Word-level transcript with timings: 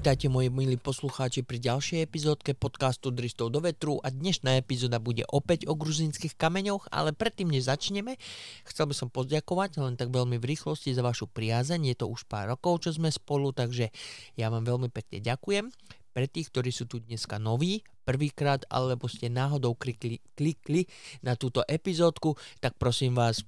Vítajte 0.00 0.32
moji 0.32 0.48
milí 0.48 0.80
poslucháči 0.80 1.44
pri 1.44 1.60
ďalšej 1.60 2.08
epizódke 2.08 2.56
podcastu 2.56 3.12
Dristov 3.12 3.52
do 3.52 3.60
vetru 3.60 4.00
a 4.00 4.08
dnešná 4.08 4.56
epizóda 4.56 4.96
bude 4.96 5.28
opäť 5.28 5.68
o 5.68 5.76
gruzínskych 5.76 6.40
kameňoch, 6.40 6.88
ale 6.88 7.12
predtým 7.12 7.52
než 7.52 7.68
začneme, 7.68 8.16
chcel 8.64 8.88
by 8.88 8.96
som 8.96 9.12
poďakovať 9.12 9.76
len 9.76 10.00
tak 10.00 10.08
veľmi 10.08 10.40
v 10.40 10.56
rýchlosti 10.56 10.96
za 10.96 11.04
vašu 11.04 11.28
priazeň, 11.28 11.92
je 11.92 11.96
to 12.00 12.08
už 12.08 12.24
pár 12.32 12.48
rokov, 12.48 12.88
čo 12.88 12.96
sme 12.96 13.12
spolu, 13.12 13.52
takže 13.52 13.92
ja 14.40 14.48
vám 14.48 14.64
veľmi 14.64 14.88
pekne 14.88 15.20
ďakujem. 15.20 15.68
Pre 16.16 16.26
tých, 16.32 16.48
ktorí 16.48 16.72
sú 16.72 16.88
tu 16.88 17.04
dneska 17.04 17.36
noví, 17.36 17.84
prvýkrát, 18.08 18.64
alebo 18.72 19.04
ste 19.04 19.28
náhodou 19.28 19.76
klikli, 19.76 20.24
klikli 20.32 20.88
na 21.20 21.36
túto 21.36 21.60
epizódku, 21.68 22.40
tak 22.64 22.72
prosím 22.80 23.20
vás, 23.20 23.44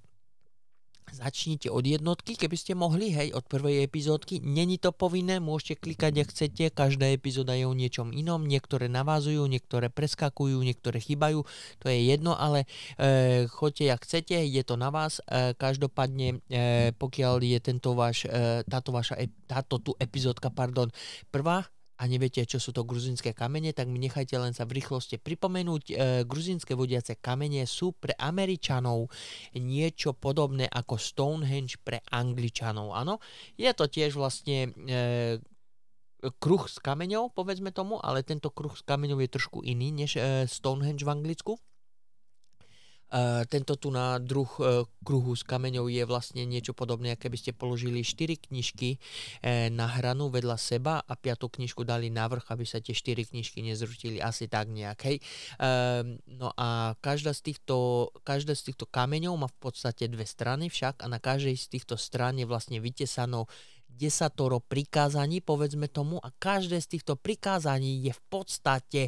Začnite 1.10 1.66
od 1.68 1.82
jednotky, 1.82 2.38
keby 2.38 2.56
ste 2.56 2.72
mohli, 2.78 3.10
hej, 3.10 3.34
od 3.34 3.42
prvej 3.50 3.82
epizódky. 3.82 4.38
Není 4.38 4.78
to 4.78 4.94
povinné, 4.94 5.42
môžete 5.42 5.82
klikať, 5.82 6.22
ak 6.22 6.28
chcete, 6.30 6.64
každá 6.70 7.10
epizóda 7.10 7.58
je 7.58 7.66
o 7.66 7.74
niečom 7.74 8.14
inom, 8.14 8.46
niektoré 8.46 8.86
navázujú, 8.86 9.44
niektoré 9.50 9.90
preskakujú, 9.90 10.62
niektoré 10.62 11.02
chýbajú, 11.02 11.42
to 11.82 11.86
je 11.90 11.98
jedno, 12.06 12.38
ale 12.38 12.64
e, 12.96 13.44
choďte, 13.50 13.92
ak 13.92 14.06
chcete, 14.06 14.38
je 14.46 14.62
to 14.62 14.78
na 14.78 14.94
vás. 14.94 15.18
E, 15.26 15.52
každopádne, 15.58 16.38
e, 16.48 16.94
pokiaľ 16.94 17.42
je 17.44 17.58
tento 17.58 17.98
váš, 17.98 18.24
e, 18.30 18.62
táto 18.64 18.94
vaša, 18.94 19.18
táto 19.50 19.82
tu 19.82 19.92
epizódka, 19.98 20.48
pardon, 20.54 20.88
prvá, 21.34 21.66
a 21.98 22.02
neviete, 22.08 22.42
čo 22.48 22.56
sú 22.56 22.72
to 22.72 22.88
gruzinské 22.88 23.36
kamene, 23.36 23.70
tak 23.76 23.86
mi 23.86 24.00
nechajte 24.00 24.34
len 24.40 24.56
sa 24.56 24.64
v 24.64 24.80
rýchlosti 24.80 25.20
pripomenúť. 25.20 25.82
E, 25.88 25.94
gruzinské 26.24 26.72
vodiace 26.72 27.20
kamene 27.20 27.68
sú 27.68 27.92
pre 27.94 28.16
Američanov 28.16 29.12
niečo 29.54 30.16
podobné 30.16 30.66
ako 30.66 30.96
Stonehenge 30.96 31.78
pre 31.84 32.00
Angličanov. 32.10 32.96
Áno, 32.96 33.20
je 33.54 33.70
to 33.76 33.86
tiež 33.86 34.16
vlastne 34.16 34.72
e, 34.72 35.38
kruh 36.38 36.64
s 36.70 36.78
kameňou, 36.78 37.34
povedzme 37.34 37.74
tomu, 37.74 37.98
ale 37.98 38.22
tento 38.22 38.50
kruh 38.54 38.72
s 38.72 38.82
kameňou 38.86 39.18
je 39.22 39.30
trošku 39.30 39.58
iný 39.66 39.90
než 39.90 40.16
e, 40.16 40.46
Stonehenge 40.46 41.02
v 41.02 41.12
Anglicku. 41.12 41.52
Uh, 43.12 43.44
tento 43.44 43.76
tu 43.76 43.92
na 43.92 44.16
druh 44.16 44.48
uh, 44.56 44.88
kruhu 45.04 45.36
s 45.36 45.44
kameňou 45.44 45.92
je 45.92 46.00
vlastne 46.08 46.48
niečo 46.48 46.72
podobné, 46.72 47.12
ako 47.12 47.28
by 47.28 47.36
ste 47.36 47.52
položili 47.52 48.00
4 48.00 48.48
knižky 48.48 48.96
uh, 48.96 49.68
na 49.68 49.84
hranu 49.84 50.32
vedľa 50.32 50.56
seba 50.56 51.04
a 51.04 51.12
piatú 51.12 51.52
knižku 51.52 51.84
dali 51.84 52.08
na 52.08 52.24
vrch, 52.24 52.48
aby 52.48 52.64
sa 52.64 52.80
tie 52.80 52.96
4 52.96 53.36
knižky 53.36 53.60
nezrutili 53.60 54.16
asi 54.16 54.48
tak 54.48 54.72
nejak. 54.72 54.98
Hej. 55.04 55.20
No 56.26 56.54
a 56.56 56.96
každá 57.04 57.36
z, 57.36 57.52
týchto, 57.52 58.08
každá 58.24 58.56
z 58.56 58.72
týchto 58.72 58.88
kameňov 58.88 59.34
má 59.36 59.48
v 59.50 59.58
podstate 59.60 60.08
dve 60.08 60.24
strany 60.24 60.72
však 60.72 61.04
a 61.04 61.06
na 61.06 61.20
každej 61.20 61.54
z 61.58 61.66
týchto 61.68 62.00
strán 62.00 62.40
je 62.40 62.48
vlastne 62.48 62.80
vytesanou 62.80 63.44
desatoro 63.94 64.58
prikázaní, 64.58 65.44
povedzme 65.44 65.86
tomu, 65.88 66.18
a 66.18 66.32
každé 66.32 66.80
z 66.80 66.98
týchto 66.98 67.14
prikázaní 67.14 68.02
je 68.08 68.12
v 68.12 68.22
podstate 68.26 69.00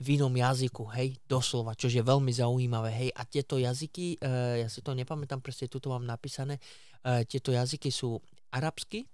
v 0.00 0.06
inom 0.16 0.32
jazyku, 0.32 0.88
hej, 0.96 1.20
doslova, 1.28 1.76
čo 1.76 1.92
je 1.92 2.00
veľmi 2.00 2.32
zaujímavé, 2.32 2.90
hej, 2.90 3.10
a 3.12 3.22
tieto 3.28 3.60
jazyky, 3.60 4.18
e, 4.18 4.64
ja 4.64 4.68
si 4.72 4.80
to 4.80 4.96
nepamätám, 4.96 5.44
presne 5.44 5.68
tuto 5.68 5.92
mám 5.92 6.02
napísané, 6.02 6.58
e, 7.04 7.22
tieto 7.28 7.52
jazyky 7.52 7.92
sú 7.92 8.18
arabsky, 8.50 9.06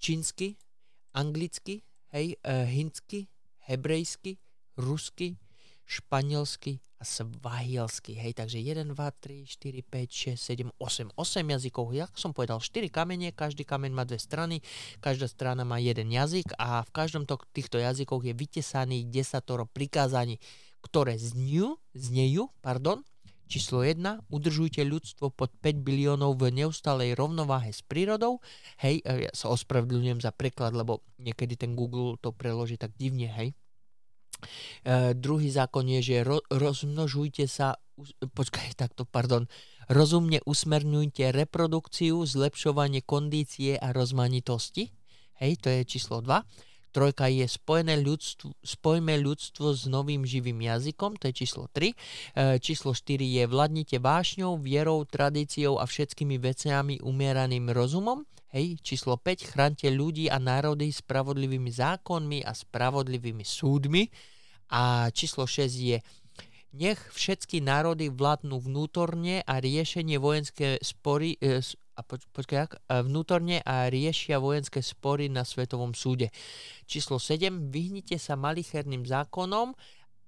čínsky, 0.00 0.56
anglicky, 1.12 1.82
hej, 2.14 2.38
e, 2.40 2.54
hindsky, 2.70 3.28
hebrejsky, 3.66 4.38
rusky, 4.78 5.36
španielsky 5.90 6.78
a 7.00 7.04
svahilsky. 7.08 8.14
Hej, 8.14 8.38
takže 8.38 8.62
1, 8.62 8.94
2, 8.94 8.94
3, 8.94 9.42
4, 9.48 9.82
5, 9.82 10.38
6, 10.38 10.70
7, 10.70 10.70
8. 10.78 11.10
8 11.18 11.52
jazykov. 11.58 11.90
Ja 11.90 12.06
som 12.14 12.30
povedal 12.30 12.62
4 12.62 12.86
kamene, 12.92 13.34
každý 13.34 13.66
kameň 13.66 13.90
má 13.90 14.06
dve 14.06 14.22
strany, 14.22 14.62
každá 15.02 15.26
strana 15.26 15.66
má 15.66 15.82
jeden 15.82 16.12
jazyk 16.12 16.54
a 16.60 16.86
v 16.86 16.90
každom 16.94 17.26
to, 17.26 17.40
týchto 17.50 17.82
jazykoch 17.82 18.22
je 18.22 18.36
vytesaný 18.36 19.10
desatoro 19.10 19.66
prikázaní, 19.66 20.38
ktoré 20.84 21.18
znejú, 21.18 21.80
znejú 21.96 22.52
pardon, 22.62 23.02
Číslo 23.50 23.82
1. 23.82 24.30
Udržujte 24.30 24.86
ľudstvo 24.86 25.34
pod 25.34 25.50
5 25.58 25.82
biliónov 25.82 26.38
v 26.38 26.54
neustalej 26.54 27.18
rovnováhe 27.18 27.74
s 27.74 27.82
prírodou. 27.82 28.38
Hej, 28.78 29.02
ja 29.02 29.32
sa 29.34 29.50
ospravedlňujem 29.50 30.22
za 30.22 30.30
preklad, 30.30 30.70
lebo 30.70 31.02
niekedy 31.18 31.58
ten 31.58 31.74
Google 31.74 32.14
to 32.22 32.30
preloží 32.30 32.78
tak 32.78 32.94
divne, 32.94 33.26
hej. 33.26 33.50
Uh, 34.40 35.12
druhý 35.14 35.52
zákon 35.52 35.86
je, 35.86 36.00
že 36.00 36.16
ro, 36.26 36.40
rozmnožujte 36.50 37.44
sa, 37.46 37.78
počkaj, 38.34 38.74
takto, 38.82 39.04
pardon, 39.04 39.46
rozumne 39.90 40.38
usmerňujte 40.46 41.34
reprodukciu, 41.34 42.22
zlepšovanie 42.22 43.02
kondície 43.02 43.76
a 43.76 43.90
rozmanitosti. 43.90 44.94
Hej, 45.40 45.64
to 45.64 45.68
je 45.72 45.80
číslo 45.88 46.20
2. 46.20 46.70
Trojka 46.90 47.30
je 47.30 47.46
spojené 47.46 48.02
ľudstvo, 48.02 48.50
spojme 48.66 49.14
ľudstvo 49.22 49.70
s 49.70 49.86
novým 49.86 50.26
živým 50.26 50.58
jazykom, 50.58 51.22
to 51.22 51.30
je 51.30 51.34
číslo 51.46 51.70
3. 51.70 51.94
E, 51.94 51.96
číslo 52.58 52.90
4 52.90 53.22
je 53.22 53.44
vládnite 53.46 54.02
vášňou, 54.02 54.58
vierou, 54.58 55.06
tradíciou 55.06 55.78
a 55.78 55.86
všetkými 55.86 56.42
veciami 56.42 56.98
umieraným 56.98 57.70
rozumom. 57.70 58.26
Hej, 58.50 58.82
číslo 58.82 59.14
5, 59.14 59.54
chránte 59.54 59.86
ľudí 59.94 60.26
a 60.26 60.42
národy 60.42 60.90
spravodlivými 60.90 61.70
zákonmi 61.70 62.42
a 62.42 62.50
spravodlivými 62.50 63.46
súdmi. 63.46 64.10
A 64.70 65.10
číslo 65.10 65.46
6 65.46 65.70
je 65.74 65.98
nech 66.70 67.02
všetky 67.10 67.58
národy 67.58 68.06
vládnu 68.08 68.62
vnútorne 68.62 69.42
a 69.42 69.58
riešenie 69.58 70.22
vojenské 70.22 70.78
spory 70.78 71.34
e, 71.42 71.58
a 71.98 72.00
poč, 72.06 72.24
počkaj, 72.32 72.80
vnútorne 73.04 73.60
a 73.66 73.90
riešia 73.90 74.40
vojenské 74.40 74.80
spory 74.80 75.28
na 75.28 75.44
Svetovom 75.44 75.92
súde. 75.92 76.32
Číslo 76.88 77.20
7. 77.20 77.68
Vyhnite 77.68 78.16
sa 78.16 78.40
malicherným 78.40 79.04
zákonom 79.04 79.76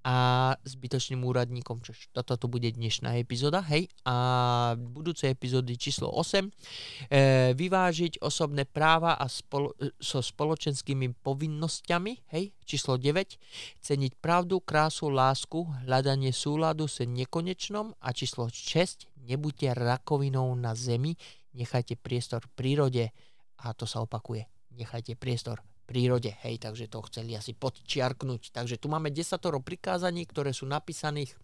a 0.02 0.50
zbytočným 0.66 1.22
úradníkom, 1.22 1.78
čo 1.82 1.94
toto 2.10 2.34
tu 2.34 2.46
bude 2.50 2.66
dnešná 2.74 3.14
epizóda, 3.22 3.62
hej, 3.70 3.86
a 4.02 4.74
budúce 4.74 5.30
epizódy 5.30 5.78
číslo 5.78 6.10
8, 6.10 6.50
e, 7.06 7.54
vyvážiť 7.54 8.18
osobné 8.18 8.66
práva 8.66 9.14
a 9.14 9.30
spolo, 9.30 9.78
so 10.02 10.18
spoločenskými 10.18 11.14
povinnosťami, 11.22 12.34
hej, 12.34 12.50
číslo 12.66 12.98
9, 12.98 13.38
ceniť 13.78 14.12
pravdu, 14.18 14.58
krásu, 14.58 15.06
lásku, 15.06 15.62
hľadanie 15.86 16.34
súladu 16.34 16.90
se 16.90 17.06
nekonečnom 17.06 17.94
a 18.02 18.10
číslo 18.10 18.50
6, 18.50 19.06
nebuďte 19.22 19.78
rakovinou 19.78 20.50
na 20.58 20.74
zemi, 20.74 21.14
nechajte 21.54 21.94
priestor 21.94 22.42
prírode. 22.58 23.14
A 23.62 23.70
to 23.78 23.86
sa 23.86 24.02
opakuje, 24.02 24.50
nechajte 24.74 25.14
priestor 25.14 25.62
prírode. 25.84 26.34
Hej, 26.46 26.62
takže 26.62 26.88
to 26.88 27.02
chceli 27.10 27.36
asi 27.36 27.52
podčiarknúť. 27.52 28.54
Takže 28.54 28.78
tu 28.78 28.86
máme 28.88 29.10
desatoro 29.10 29.60
prikázaní, 29.60 30.24
ktoré 30.26 30.54
sú 30.54 30.64
napísaných 30.64 31.34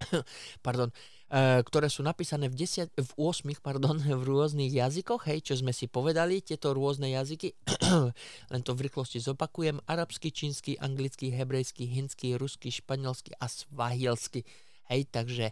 pardon, 0.66 0.92
uh, 1.32 1.60
ktoré 1.64 1.88
sú 1.88 2.04
napísané 2.04 2.52
v, 2.52 2.56
desiat, 2.56 2.88
v 2.94 3.10
8 3.16 3.48
pardon, 3.64 3.96
v 4.20 4.22
rôznych 4.22 4.72
jazykoch, 4.72 5.28
hej, 5.28 5.44
čo 5.44 5.54
sme 5.58 5.72
si 5.72 5.88
povedali, 5.88 6.44
tieto 6.44 6.76
rôzne 6.76 7.10
jazyky, 7.12 7.56
len 8.52 8.60
to 8.62 8.72
v 8.76 8.88
rýchlosti 8.88 9.18
zopakujem, 9.22 9.80
arabsky, 9.88 10.30
čínsky, 10.30 10.76
anglický, 10.76 11.32
hebrejský, 11.32 11.88
hindský, 11.88 12.36
ruský, 12.36 12.68
španielsky 12.72 13.32
a 13.40 13.46
svahilsky. 13.48 14.44
Hej, 14.86 15.10
takže 15.10 15.50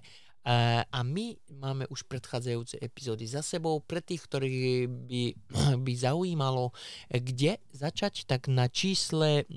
a 0.93 1.01
my 1.01 1.41
máme 1.57 1.89
už 1.89 2.05
predchádzajúce 2.05 2.77
epizódy 2.85 3.25
za 3.25 3.41
sebou. 3.41 3.81
Pre 3.81 4.05
tých, 4.05 4.29
ktorých 4.29 4.89
by, 4.89 5.23
by 5.89 5.93
zaujímalo, 5.97 6.77
kde 7.09 7.57
začať, 7.73 8.29
tak 8.29 8.53
na 8.53 8.69
čísle, 8.69 9.49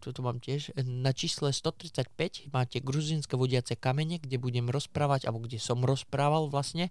toto 0.00 0.20
mám 0.24 0.40
tiež, 0.40 0.72
na 0.80 1.12
čísle 1.12 1.52
135 1.52 2.48
máte 2.56 2.80
gruzinské 2.80 3.36
vodiace 3.36 3.76
kamene, 3.76 4.16
kde 4.16 4.40
budem 4.40 4.72
rozprávať, 4.72 5.28
alebo 5.28 5.44
kde 5.44 5.60
som 5.60 5.84
rozprával 5.84 6.48
vlastne 6.48 6.88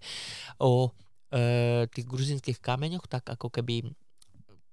o 0.62 0.94
e, 1.34 1.90
tých 1.90 2.06
gruzinských 2.06 2.62
kameňoch, 2.62 3.10
tak 3.10 3.26
ako 3.26 3.50
keby 3.50 3.98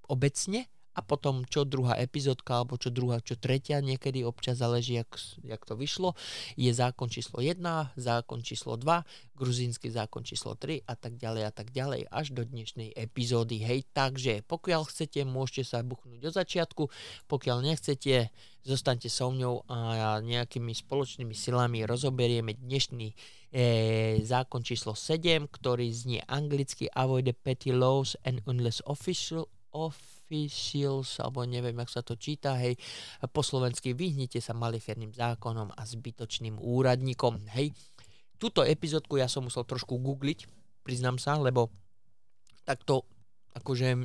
obecne 0.05 0.69
a 0.94 1.00
potom 1.02 1.43
čo 1.44 1.67
druhá 1.67 1.99
epizódka 1.99 2.62
alebo 2.62 2.79
čo 2.79 2.94
druhá, 2.94 3.19
čo 3.19 3.35
tretia, 3.35 3.82
niekedy 3.82 4.23
občas 4.23 4.62
záleží, 4.62 5.02
jak, 5.02 5.11
jak 5.43 5.62
to 5.67 5.75
vyšlo, 5.75 6.14
je 6.55 6.70
zákon 6.70 7.11
číslo 7.11 7.43
1, 7.43 7.58
zákon 7.99 8.41
číslo 8.46 8.79
2, 8.79 9.35
gruzínsky 9.35 9.91
zákon 9.91 10.23
číslo 10.23 10.55
3 10.55 10.87
a 10.87 10.94
tak 10.94 11.19
ďalej 11.19 11.43
a 11.43 11.52
tak 11.52 11.75
ďalej 11.75 12.06
až 12.06 12.31
do 12.31 12.46
dnešnej 12.46 12.94
epizódy. 12.94 13.58
Hej, 13.58 13.91
takže 13.91 14.46
pokiaľ 14.46 14.87
chcete, 14.87 15.26
môžete 15.26 15.75
sa 15.75 15.82
buchnúť 15.82 16.23
do 16.23 16.31
začiatku, 16.31 16.87
pokiaľ 17.26 17.67
nechcete, 17.67 18.31
zostaňte 18.62 19.11
so 19.11 19.29
mňou 19.35 19.67
a 19.69 20.23
nejakými 20.23 20.73
spoločnými 20.73 21.35
silami 21.37 21.85
rozoberieme 21.85 22.56
dnešný 22.56 23.08
e, 23.11 23.14
zákon 24.25 24.64
číslo 24.64 24.97
7, 24.97 25.50
ktorý 25.50 25.90
znie 25.90 26.20
anglicky 26.31 26.88
Avoid 26.94 27.29
the 27.29 27.37
petty 27.37 27.75
laws 27.75 28.17
and 28.25 28.40
unless 28.49 28.81
official 28.88 29.50
of 29.75 29.99
officials, 30.25 31.21
alebo 31.21 31.44
neviem, 31.44 31.76
jak 31.85 31.93
sa 31.93 32.00
to 32.00 32.17
číta, 32.17 32.56
hej, 32.56 32.81
po 33.29 33.44
slovensky 33.44 33.93
vyhnite 33.93 34.41
sa 34.41 34.56
malicherným 34.56 35.12
zákonom 35.12 35.76
a 35.76 35.82
zbytočným 35.85 36.56
úradníkom, 36.56 37.44
hej. 37.53 37.76
Túto 38.41 38.65
epizódku 38.65 39.21
ja 39.21 39.29
som 39.29 39.44
musel 39.44 39.69
trošku 39.69 40.00
googliť, 40.00 40.49
priznám 40.81 41.21
sa, 41.21 41.37
lebo 41.37 41.69
takto 42.65 43.05
Akože 43.54 43.88
e, 43.94 43.98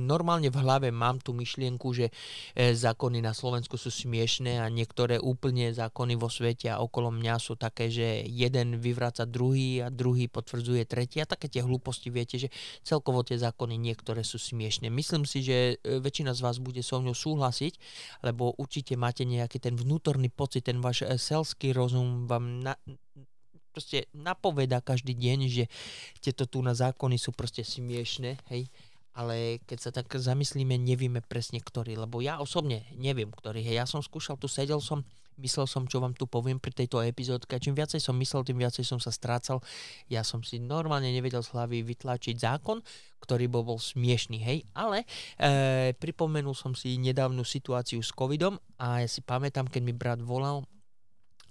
normálne 0.00 0.48
v 0.48 0.60
hlave 0.64 0.88
mám 0.88 1.20
tú 1.20 1.36
myšlienku, 1.36 1.92
že 1.92 2.08
e, 2.56 2.72
zákony 2.72 3.20
na 3.20 3.36
Slovensku 3.36 3.76
sú 3.76 3.92
smiešné 3.92 4.64
a 4.64 4.72
niektoré 4.72 5.20
úplne 5.20 5.76
zákony 5.76 6.16
vo 6.16 6.32
svete 6.32 6.72
a 6.72 6.80
okolo 6.80 7.12
mňa 7.12 7.34
sú 7.36 7.60
také, 7.60 7.92
že 7.92 8.24
jeden 8.24 8.80
vyvráca 8.80 9.28
druhý 9.28 9.84
a 9.84 9.92
druhý 9.92 10.32
potvrdzuje 10.32 10.88
tretí 10.88 11.20
a 11.20 11.28
také 11.28 11.52
tie 11.52 11.60
hlúposti, 11.60 12.08
viete, 12.08 12.40
že 12.40 12.48
celkovo 12.80 13.20
tie 13.20 13.36
zákony 13.36 13.76
niektoré 13.76 14.24
sú 14.24 14.40
smiešné. 14.40 14.88
Myslím 14.88 15.28
si, 15.28 15.44
že 15.44 15.76
e, 15.84 16.00
väčšina 16.00 16.32
z 16.32 16.40
vás 16.40 16.56
bude 16.56 16.80
so 16.80 16.96
mnou 16.96 17.12
súhlasiť, 17.12 17.76
lebo 18.24 18.56
určite 18.56 18.96
máte 18.96 19.28
nejaký 19.28 19.60
ten 19.60 19.76
vnútorný 19.76 20.32
pocit, 20.32 20.64
ten 20.64 20.80
váš 20.80 21.04
e, 21.04 21.20
selský 21.20 21.76
rozum 21.76 22.24
vám 22.24 22.64
na, 22.64 22.72
proste 23.74 24.08
napoveda 24.14 24.78
každý 24.78 25.18
deň, 25.18 25.38
že 25.50 25.64
tieto 26.22 26.46
tu 26.46 26.62
na 26.62 26.78
zákony 26.78 27.18
sú 27.18 27.34
proste 27.34 27.66
smiešné, 27.66 28.38
hej 28.54 28.70
ale 29.14 29.62
keď 29.64 29.78
sa 29.78 29.90
tak 29.94 30.10
zamyslíme, 30.10 30.74
nevieme 30.74 31.22
presne 31.22 31.62
ktorý, 31.62 31.94
lebo 31.94 32.18
ja 32.18 32.42
osobne 32.42 32.82
neviem 32.98 33.30
ktorý. 33.30 33.62
Hej, 33.62 33.78
ja 33.78 33.86
som 33.86 34.02
skúšal, 34.02 34.34
tu 34.34 34.50
sedel 34.50 34.82
som, 34.82 35.06
myslel 35.38 35.70
som, 35.70 35.86
čo 35.86 36.02
vám 36.02 36.18
tu 36.18 36.26
poviem 36.26 36.58
pri 36.58 36.74
tejto 36.74 36.98
epizódke. 36.98 37.62
Čím 37.62 37.78
viacej 37.78 38.02
som 38.02 38.18
myslel, 38.18 38.42
tým 38.42 38.58
viacej 38.58 38.82
som 38.82 38.98
sa 38.98 39.14
strácal. 39.14 39.62
Ja 40.10 40.26
som 40.26 40.42
si 40.42 40.58
normálne 40.58 41.14
nevedel 41.14 41.46
z 41.46 41.54
hlavy 41.54 41.86
vytlačiť 41.86 42.42
zákon, 42.42 42.82
ktorý 43.22 43.46
bol, 43.46 43.62
bol 43.62 43.78
smiešný, 43.78 44.42
hej. 44.42 44.66
Ale 44.74 45.06
e, 45.38 45.94
pripomenul 45.94 46.58
som 46.58 46.74
si 46.74 46.98
nedávnu 46.98 47.46
situáciu 47.46 48.02
s 48.02 48.10
covidom 48.10 48.58
a 48.82 49.06
ja 49.06 49.08
si 49.08 49.22
pamätám, 49.22 49.70
keď 49.70 49.82
mi 49.86 49.94
brat 49.94 50.18
volal 50.18 50.66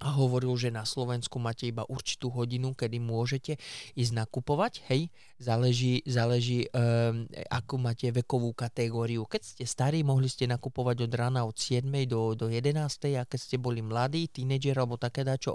a 0.01 0.13
hovoril, 0.15 0.53
že 0.57 0.73
na 0.73 0.87
Slovensku 0.87 1.37
máte 1.37 1.69
iba 1.69 1.85
určitú 1.85 2.33
hodinu, 2.33 2.73
kedy 2.73 2.97
môžete 2.97 3.59
ísť 3.93 4.11
nakupovať, 4.17 4.81
hej, 4.89 5.11
záleží, 5.37 6.01
záleží 6.07 6.65
um, 6.71 7.27
akú 7.51 7.75
máte 7.77 8.09
vekovú 8.09 8.55
kategóriu. 8.55 9.27
Keď 9.27 9.41
ste 9.43 9.63
starí, 9.67 10.01
mohli 10.01 10.31
ste 10.31 10.47
nakupovať 10.49 11.07
od 11.07 11.11
rána 11.13 11.41
od 11.43 11.55
7. 11.55 11.85
do, 12.07 12.33
do 12.33 12.47
11. 12.47 12.79
a 13.19 13.23
keď 13.27 13.39
ste 13.39 13.57
boli 13.59 13.83
mladí, 13.83 14.31
tínedžer 14.31 14.79
alebo 14.79 14.95
také 14.95 15.27
dačo, 15.27 15.53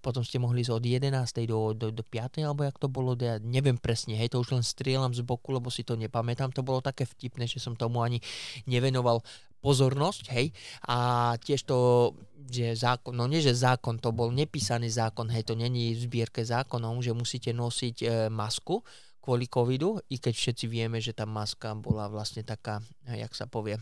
potom 0.00 0.22
ste 0.22 0.38
mohli 0.38 0.62
ísť 0.62 0.72
od 0.72 0.84
11. 0.84 1.10
do, 1.50 1.74
do, 1.74 1.86
do 1.90 2.02
5. 2.06 2.46
alebo 2.46 2.62
jak 2.64 2.76
to 2.78 2.88
bolo, 2.88 3.18
ja 3.18 3.42
neviem 3.42 3.76
presne, 3.76 4.14
hej, 4.14 4.30
to 4.30 4.40
už 4.40 4.54
len 4.54 4.64
strieľam 4.64 5.12
z 5.12 5.26
boku, 5.26 5.50
lebo 5.50 5.68
si 5.68 5.82
to 5.82 5.98
nepamätám, 5.98 6.54
to 6.54 6.62
bolo 6.62 6.78
také 6.80 7.04
vtipné, 7.04 7.50
že 7.50 7.58
som 7.58 7.74
tomu 7.74 8.00
ani 8.00 8.22
nevenoval 8.68 9.20
pozornosť, 9.64 10.28
hej, 10.36 10.52
a 10.84 11.32
tiež 11.40 11.64
to, 11.64 12.12
že 12.44 12.76
zákon, 12.76 13.16
no 13.16 13.24
nie, 13.24 13.40
že 13.40 13.56
zákon, 13.56 13.96
to 13.96 14.12
bol 14.12 14.28
nepísaný 14.28 14.92
zákon, 14.92 15.32
hej, 15.32 15.48
to 15.48 15.56
není 15.56 15.96
v 15.96 16.04
zbierke 16.04 16.44
zákonom, 16.44 17.00
že 17.00 17.16
musíte 17.16 17.56
nosiť 17.56 17.96
e, 18.04 18.06
masku 18.28 18.84
kvôli 19.24 19.48
covidu, 19.48 20.04
i 20.12 20.20
keď 20.20 20.36
všetci 20.36 20.68
vieme, 20.68 21.00
že 21.00 21.16
tá 21.16 21.24
maska 21.24 21.72
bola 21.72 22.12
vlastne 22.12 22.44
taká, 22.44 22.84
jak 23.08 23.32
sa 23.32 23.48
povie, 23.48 23.80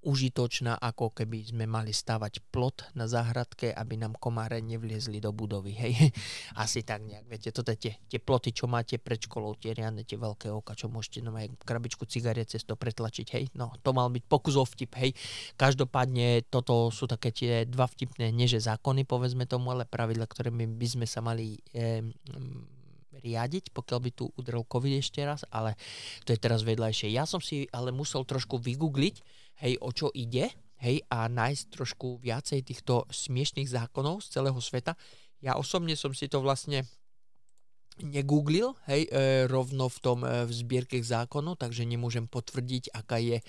užitočná, 0.00 0.80
ako 0.80 1.12
keby 1.12 1.52
sme 1.52 1.64
mali 1.68 1.92
stavať 1.92 2.40
plot 2.48 2.96
na 2.96 3.04
záhradke, 3.04 3.68
aby 3.68 4.00
nám 4.00 4.16
komáre 4.16 4.64
nevliezli 4.64 5.20
do 5.20 5.28
budovy. 5.32 5.76
Hej. 5.76 5.92
Asi 6.62 6.80
tak 6.80 7.04
nejak, 7.04 7.28
viete, 7.28 7.48
toto 7.52 7.76
tie, 7.76 8.00
tie 8.08 8.16
ploty, 8.16 8.56
čo 8.56 8.64
máte 8.64 8.96
pred 8.96 9.20
školou, 9.20 9.60
tie 9.60 9.76
riadne, 9.76 10.08
tie 10.08 10.16
veľké 10.16 10.48
oka, 10.48 10.72
čo 10.72 10.88
môžete 10.88 11.20
no 11.20 11.36
krabičku 11.64 12.08
cigariet 12.08 12.48
cez 12.48 12.64
to 12.64 12.74
pretlačiť, 12.80 13.26
hej. 13.36 13.44
No, 13.52 13.76
to 13.84 13.92
mal 13.92 14.08
byť 14.08 14.24
pokus 14.24 14.56
o 14.56 14.64
vtip, 14.64 14.96
hej. 14.96 15.12
Každopádne 15.60 16.48
toto 16.48 16.88
sú 16.88 17.04
také 17.04 17.28
tie 17.30 17.68
dva 17.68 17.84
vtipné, 17.84 18.32
nie 18.32 18.48
že 18.48 18.64
zákony, 18.64 19.04
povedzme 19.04 19.44
tomu, 19.44 19.76
ale 19.76 19.84
pravidla, 19.84 20.24
ktoré 20.24 20.48
by 20.50 20.86
sme 20.88 21.04
sa 21.04 21.20
mali 21.20 21.60
eh, 21.76 22.00
riadiť, 23.20 23.70
pokiaľ 23.76 23.98
by 24.00 24.10
tu 24.16 24.24
udrel 24.34 24.64
COVID 24.64 24.96
ešte 24.96 25.20
raz, 25.22 25.44
ale 25.52 25.76
to 26.24 26.32
je 26.32 26.40
teraz 26.40 26.64
vedľajšie. 26.64 27.12
Ja 27.12 27.28
som 27.28 27.38
si 27.38 27.68
ale 27.70 27.92
musel 27.92 28.24
trošku 28.24 28.56
vygoogliť, 28.58 29.20
hej, 29.60 29.76
o 29.80 29.90
čo 29.92 30.08
ide, 30.16 30.50
hej, 30.80 31.04
a 31.12 31.28
nájsť 31.28 31.64
trošku 31.76 32.18
viacej 32.24 32.64
týchto 32.64 33.04
smiešných 33.12 33.68
zákonov 33.68 34.24
z 34.24 34.40
celého 34.40 34.60
sveta. 34.60 34.96
Ja 35.44 35.56
osobne 35.56 35.96
som 35.96 36.12
si 36.16 36.28
to 36.28 36.40
vlastne 36.40 36.88
negooglil, 38.00 38.72
hej, 38.88 39.08
e, 39.12 39.44
rovno 39.44 39.92
v 39.92 39.98
tom 40.00 40.18
e, 40.24 40.48
v 40.48 40.52
zbierke 40.52 40.96
zákonov, 41.00 41.60
takže 41.60 41.84
nemôžem 41.84 42.24
potvrdiť, 42.24 42.96
aká 42.96 43.20
je 43.20 43.38
e, 43.40 43.44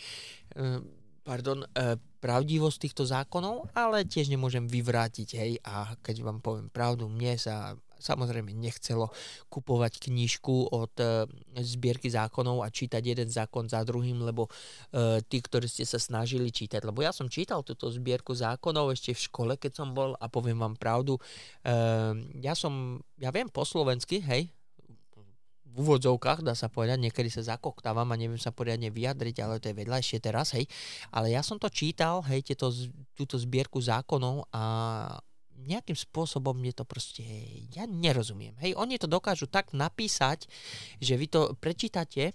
pardon, 1.24 1.63
e, 1.63 1.96
pravdivosť 2.21 2.77
týchto 2.88 3.03
zákonov, 3.09 3.73
ale 3.73 4.06
tiež 4.06 4.29
nemôžem 4.29 4.69
vyvrátiť, 4.69 5.29
hej, 5.35 5.51
a 5.65 5.97
keď 6.06 6.21
vám 6.21 6.39
poviem 6.39 6.69
pravdu, 6.69 7.09
mne 7.09 7.35
sa 7.35 7.75
samozrejme 8.01 8.50
nechcelo 8.57 9.13
kupovať 9.53 10.09
knižku 10.09 10.73
od 10.73 10.94
e, 10.97 11.29
zbierky 11.62 12.09
zákonov 12.09 12.65
a 12.65 12.73
čítať 12.73 13.01
jeden 13.06 13.29
zákon 13.29 13.69
za 13.69 13.85
druhým, 13.85 14.25
lebo 14.25 14.50
e, 14.89 15.21
tí, 15.29 15.38
ktorí 15.38 15.69
ste 15.69 15.85
sa 15.85 16.01
snažili 16.01 16.50
čítať, 16.50 16.81
lebo 16.81 17.06
ja 17.06 17.13
som 17.13 17.29
čítal 17.29 17.62
túto 17.62 17.94
zbierku 17.94 18.33
zákonov 18.33 18.97
ešte 18.97 19.13
v 19.13 19.21
škole, 19.29 19.53
keď 19.56 19.71
som 19.85 19.94
bol 19.94 20.17
a 20.17 20.25
poviem 20.25 20.57
vám 20.57 20.75
pravdu, 20.75 21.21
e, 21.62 21.71
ja 22.41 22.57
som, 22.57 22.97
ja 23.21 23.29
viem 23.29 23.47
po 23.47 23.62
slovensky, 23.62 24.19
hej, 24.25 24.50
v 25.71 25.75
úvodzovkách, 25.88 26.44
dá 26.44 26.51
sa 26.51 26.68
povedať, 26.68 27.00
niekedy 27.00 27.31
sa 27.31 27.56
zakoktávam 27.56 28.07
a 28.12 28.19
neviem 28.19 28.39
sa 28.39 28.51
poriadne 28.51 28.91
vyjadriť, 28.91 29.35
ale 29.39 29.63
to 29.63 29.71
je 29.71 29.79
vedľajšie 29.79 30.18
teraz, 30.19 30.51
hej. 30.51 30.68
Ale 31.15 31.31
ja 31.31 31.39
som 31.39 31.56
to 31.56 31.71
čítal, 31.71 32.19
hej, 32.27 32.44
tieto, 32.44 32.68
túto 33.15 33.39
zbierku 33.39 33.79
zákonov 33.79 34.51
a 34.51 34.63
nejakým 35.62 35.95
spôsobom 35.95 36.57
mne 36.57 36.73
to 36.73 36.83
proste, 36.83 37.21
ja 37.71 37.85
nerozumiem. 37.85 38.57
Hej, 38.59 38.73
oni 38.75 38.97
to 38.97 39.06
dokážu 39.06 39.45
tak 39.45 39.71
napísať, 39.71 40.50
že 40.97 41.13
vy 41.15 41.29
to 41.29 41.53
prečítate 41.56 42.33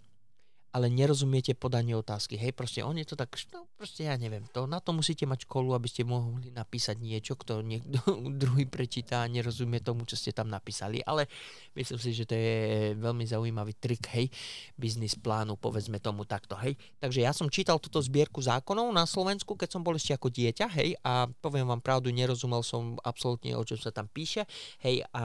ale 0.77 0.93
nerozumiete 0.93 1.57
podanie 1.57 1.97
otázky. 1.97 2.37
Hej, 2.37 2.53
proste 2.53 2.85
on 2.85 3.01
je 3.01 3.09
to 3.09 3.17
tak, 3.17 3.33
no 3.57 3.65
proste 3.81 4.05
ja 4.05 4.13
neviem, 4.21 4.45
to, 4.53 4.69
na 4.69 4.77
to 4.77 4.93
musíte 4.93 5.25
mať 5.25 5.49
školu, 5.49 5.73
aby 5.73 5.89
ste 5.89 6.05
mohli 6.05 6.53
napísať 6.53 7.01
niečo, 7.01 7.33
kto 7.33 7.65
niekto 7.65 7.97
druhý 8.43 8.69
prečíta 8.69 9.25
a 9.25 9.31
nerozumie 9.33 9.81
tomu, 9.81 10.05
čo 10.05 10.21
ste 10.21 10.37
tam 10.37 10.53
napísali, 10.53 11.01
ale 11.01 11.33
myslím 11.73 11.97
si, 11.97 12.13
že 12.13 12.29
to 12.29 12.37
je 12.37 12.93
veľmi 12.93 13.25
zaujímavý 13.25 13.73
trik, 13.81 14.05
hej, 14.13 14.29
biznis 14.77 15.17
plánu, 15.17 15.57
povedzme 15.57 15.97
tomu 15.97 16.29
takto, 16.29 16.61
hej. 16.61 16.77
Takže 17.01 17.25
ja 17.25 17.33
som 17.33 17.49
čítal 17.49 17.81
túto 17.81 17.97
zbierku 18.05 18.45
zákonov 18.45 18.93
na 18.93 19.09
Slovensku, 19.09 19.57
keď 19.57 19.81
som 19.81 19.81
bol 19.81 19.97
ešte 19.97 20.13
ako 20.13 20.29
dieťa, 20.29 20.67
hej, 20.77 21.01
a 21.01 21.25
poviem 21.41 21.65
vám 21.65 21.81
pravdu, 21.81 22.13
nerozumel 22.13 22.61
som 22.61 23.01
absolútne, 23.01 23.57
o 23.57 23.65
čom 23.65 23.81
sa 23.81 23.89
tam 23.89 24.13
píše, 24.13 24.45
hej, 24.85 25.01
a 25.17 25.25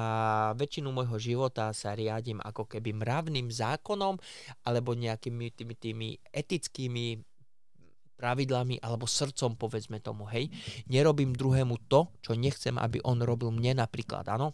väčšinu 0.56 0.96
môjho 0.96 1.20
života 1.20 1.76
sa 1.76 1.92
riadím 1.92 2.40
ako 2.40 2.72
keby 2.72 2.96
mravným 2.96 3.52
zákonom, 3.52 4.16
alebo 4.64 4.96
nejakým 4.96 5.41
tými, 5.50 5.50
tými, 5.58 5.74
tými 5.74 6.10
etickými 6.30 7.18
pravidlami 8.22 8.78
alebo 8.86 9.10
srdcom, 9.10 9.58
povedzme 9.58 9.98
tomu, 9.98 10.30
hej. 10.30 10.54
Nerobím 10.86 11.34
druhému 11.34 11.90
to, 11.90 12.14
čo 12.22 12.38
nechcem, 12.38 12.78
aby 12.78 13.02
on 13.02 13.18
robil 13.26 13.50
mne 13.50 13.82
napríklad, 13.82 14.30
áno. 14.30 14.54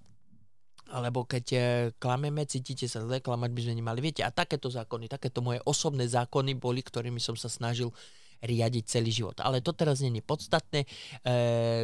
Alebo 0.87 1.27
keď 1.27 1.45
e, 1.51 1.59
klameme, 1.99 2.47
cítite 2.47 2.87
sa 2.87 3.03
zle, 3.03 3.19
klamať 3.19 3.51
by 3.51 3.61
sme 3.67 3.75
nemali. 3.75 3.99
Viete, 3.99 4.23
a 4.23 4.31
takéto 4.31 4.71
zákony, 4.71 5.11
takéto 5.11 5.43
moje 5.43 5.59
osobné 5.67 6.07
zákony 6.07 6.55
boli, 6.55 6.79
ktorými 6.79 7.19
som 7.19 7.35
sa 7.35 7.51
snažil 7.51 7.91
riadiť 8.39 8.83
celý 8.87 9.11
život. 9.11 9.35
Ale 9.43 9.59
to 9.59 9.73
teraz 9.75 9.99
nie 9.99 10.13
je 10.15 10.23
podstatné. 10.23 10.85
E, 10.85 10.87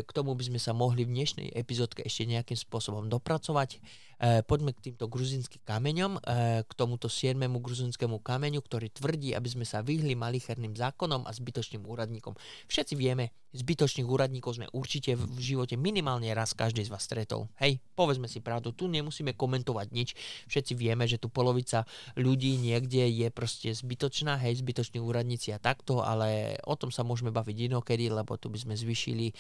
k 0.06 0.10
tomu 0.16 0.32
by 0.38 0.44
sme 0.48 0.60
sa 0.62 0.72
mohli 0.72 1.04
v 1.04 1.20
dnešnej 1.20 1.52
epizódke 1.52 2.06
ešte 2.06 2.30
nejakým 2.30 2.56
spôsobom 2.56 3.12
dopracovať. 3.12 3.84
E, 4.20 4.46
poďme 4.46 4.76
k 4.76 4.92
týmto 4.92 5.10
gruzinským 5.10 5.64
kameňom, 5.64 6.20
e, 6.20 6.62
k 6.66 6.72
tomuto 6.74 7.08
siedmemu 7.10 7.58
gruzinskému 7.62 8.22
kameňu, 8.22 8.62
ktorý 8.62 8.90
tvrdí, 8.94 9.34
aby 9.34 9.50
sme 9.50 9.66
sa 9.66 9.82
vyhli 9.82 10.14
malicherným 10.14 10.78
zákonom 10.78 11.26
a 11.26 11.32
zbytočným 11.32 11.84
úradníkom. 11.86 12.38
Všetci 12.70 12.94
vieme, 12.94 13.34
zbytočných 13.54 14.10
úradníkov 14.10 14.58
sme 14.58 14.68
určite 14.74 15.14
v 15.14 15.38
živote 15.38 15.78
minimálne 15.78 16.34
raz 16.34 16.58
každý 16.58 16.82
z 16.82 16.90
vás 16.90 17.06
stretol. 17.06 17.46
Hej, 17.62 17.78
povedzme 17.94 18.26
si 18.26 18.42
pravdu, 18.42 18.74
tu 18.74 18.90
nemusíme 18.90 19.38
komentovať 19.38 19.88
nič. 19.94 20.10
Všetci 20.50 20.74
vieme, 20.74 21.06
že 21.06 21.22
tu 21.22 21.30
polovica 21.30 21.86
ľudí 22.18 22.58
niekde 22.58 23.06
je 23.06 23.30
proste 23.30 23.70
zbytočná, 23.70 24.42
hej, 24.42 24.58
zbytoční 24.66 24.98
úradníci 24.98 25.54
a 25.54 25.62
takto, 25.62 26.02
ale 26.02 26.58
o 26.66 26.74
tom 26.74 26.90
sa 26.90 27.06
môžeme 27.06 27.30
baviť 27.30 27.70
inokedy, 27.70 28.10
lebo 28.10 28.36
tu 28.42 28.50
by 28.50 28.58
sme 28.58 28.74
zvyšili 28.74 29.30
e, 29.30 29.34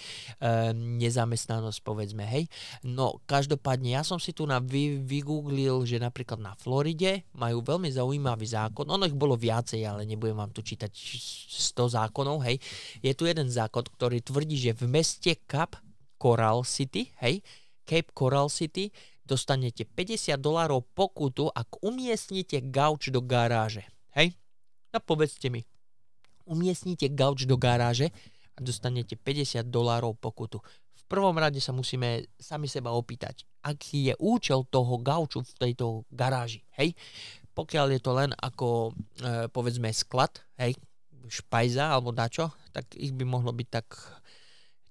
nezamestnanosť, 0.77 1.79
povedzme, 1.81 2.23
hej. 2.29 2.45
No, 2.85 3.17
každopádne, 3.25 3.97
ja 3.97 4.05
som 4.05 4.21
si 4.21 4.29
tu 4.29 4.45
na 4.45 4.61
vy, 4.63 5.03
vygooglil, 5.03 5.83
že 5.83 5.99
napríklad 5.99 6.39
na 6.39 6.55
Floride 6.55 7.27
majú 7.35 7.61
veľmi 7.61 7.91
zaujímavý 7.91 8.47
zákon. 8.47 8.87
Ono 8.87 9.03
ich 9.03 9.15
bolo 9.15 9.35
viacej, 9.35 9.83
ale 9.83 10.07
nebudem 10.07 10.39
vám 10.39 10.51
tu 10.55 10.63
čítať 10.63 10.89
100 10.91 11.95
zákonov, 11.95 12.41
hej. 12.47 12.57
Je 13.03 13.11
tu 13.13 13.27
jeden 13.27 13.51
zákon, 13.51 13.83
ktorý 13.83 14.23
tvrdí, 14.23 14.55
že 14.55 14.71
v 14.73 14.89
meste 14.89 15.35
Cap 15.45 15.77
Coral 16.17 16.63
City, 16.63 17.11
hej, 17.19 17.43
Cape 17.83 18.15
Coral 18.15 18.47
City, 18.47 18.89
dostanete 19.23 19.87
50 19.87 20.39
dolárov 20.39 20.83
pokutu, 20.95 21.47
ak 21.51 21.79
umiestnite 21.83 22.59
gauč 22.71 23.11
do 23.11 23.23
garáže. 23.23 23.87
Hej? 24.15 24.35
No 24.91 24.99
povedzte 24.99 25.47
mi, 25.47 25.63
umiestnite 26.47 27.11
gauč 27.11 27.47
do 27.47 27.55
garáže 27.55 28.11
a 28.53 28.59
dostanete 28.61 29.15
50 29.15 29.67
dolárov 29.67 30.15
pokutu 30.19 30.59
prvom 31.13 31.37
rade 31.37 31.61
sa 31.61 31.69
musíme 31.69 32.25
sami 32.41 32.65
seba 32.65 32.89
opýtať, 32.89 33.45
aký 33.61 34.09
je 34.09 34.15
účel 34.17 34.65
toho 34.65 34.97
gauču 34.97 35.45
v 35.45 35.53
tejto 35.61 36.09
garáži. 36.09 36.65
Hej? 36.73 36.97
Pokiaľ 37.53 37.87
je 37.93 38.01
to 38.01 38.11
len 38.17 38.33
ako, 38.33 38.97
e, 39.21 39.45
povedzme, 39.53 39.93
sklad, 39.93 40.41
hej, 40.57 40.73
špajza 41.29 41.93
alebo 41.93 42.09
dačo, 42.09 42.49
tak 42.73 42.97
ich 42.97 43.13
by 43.13 43.29
mohlo 43.29 43.53
byť 43.53 43.67
tak, 43.69 43.87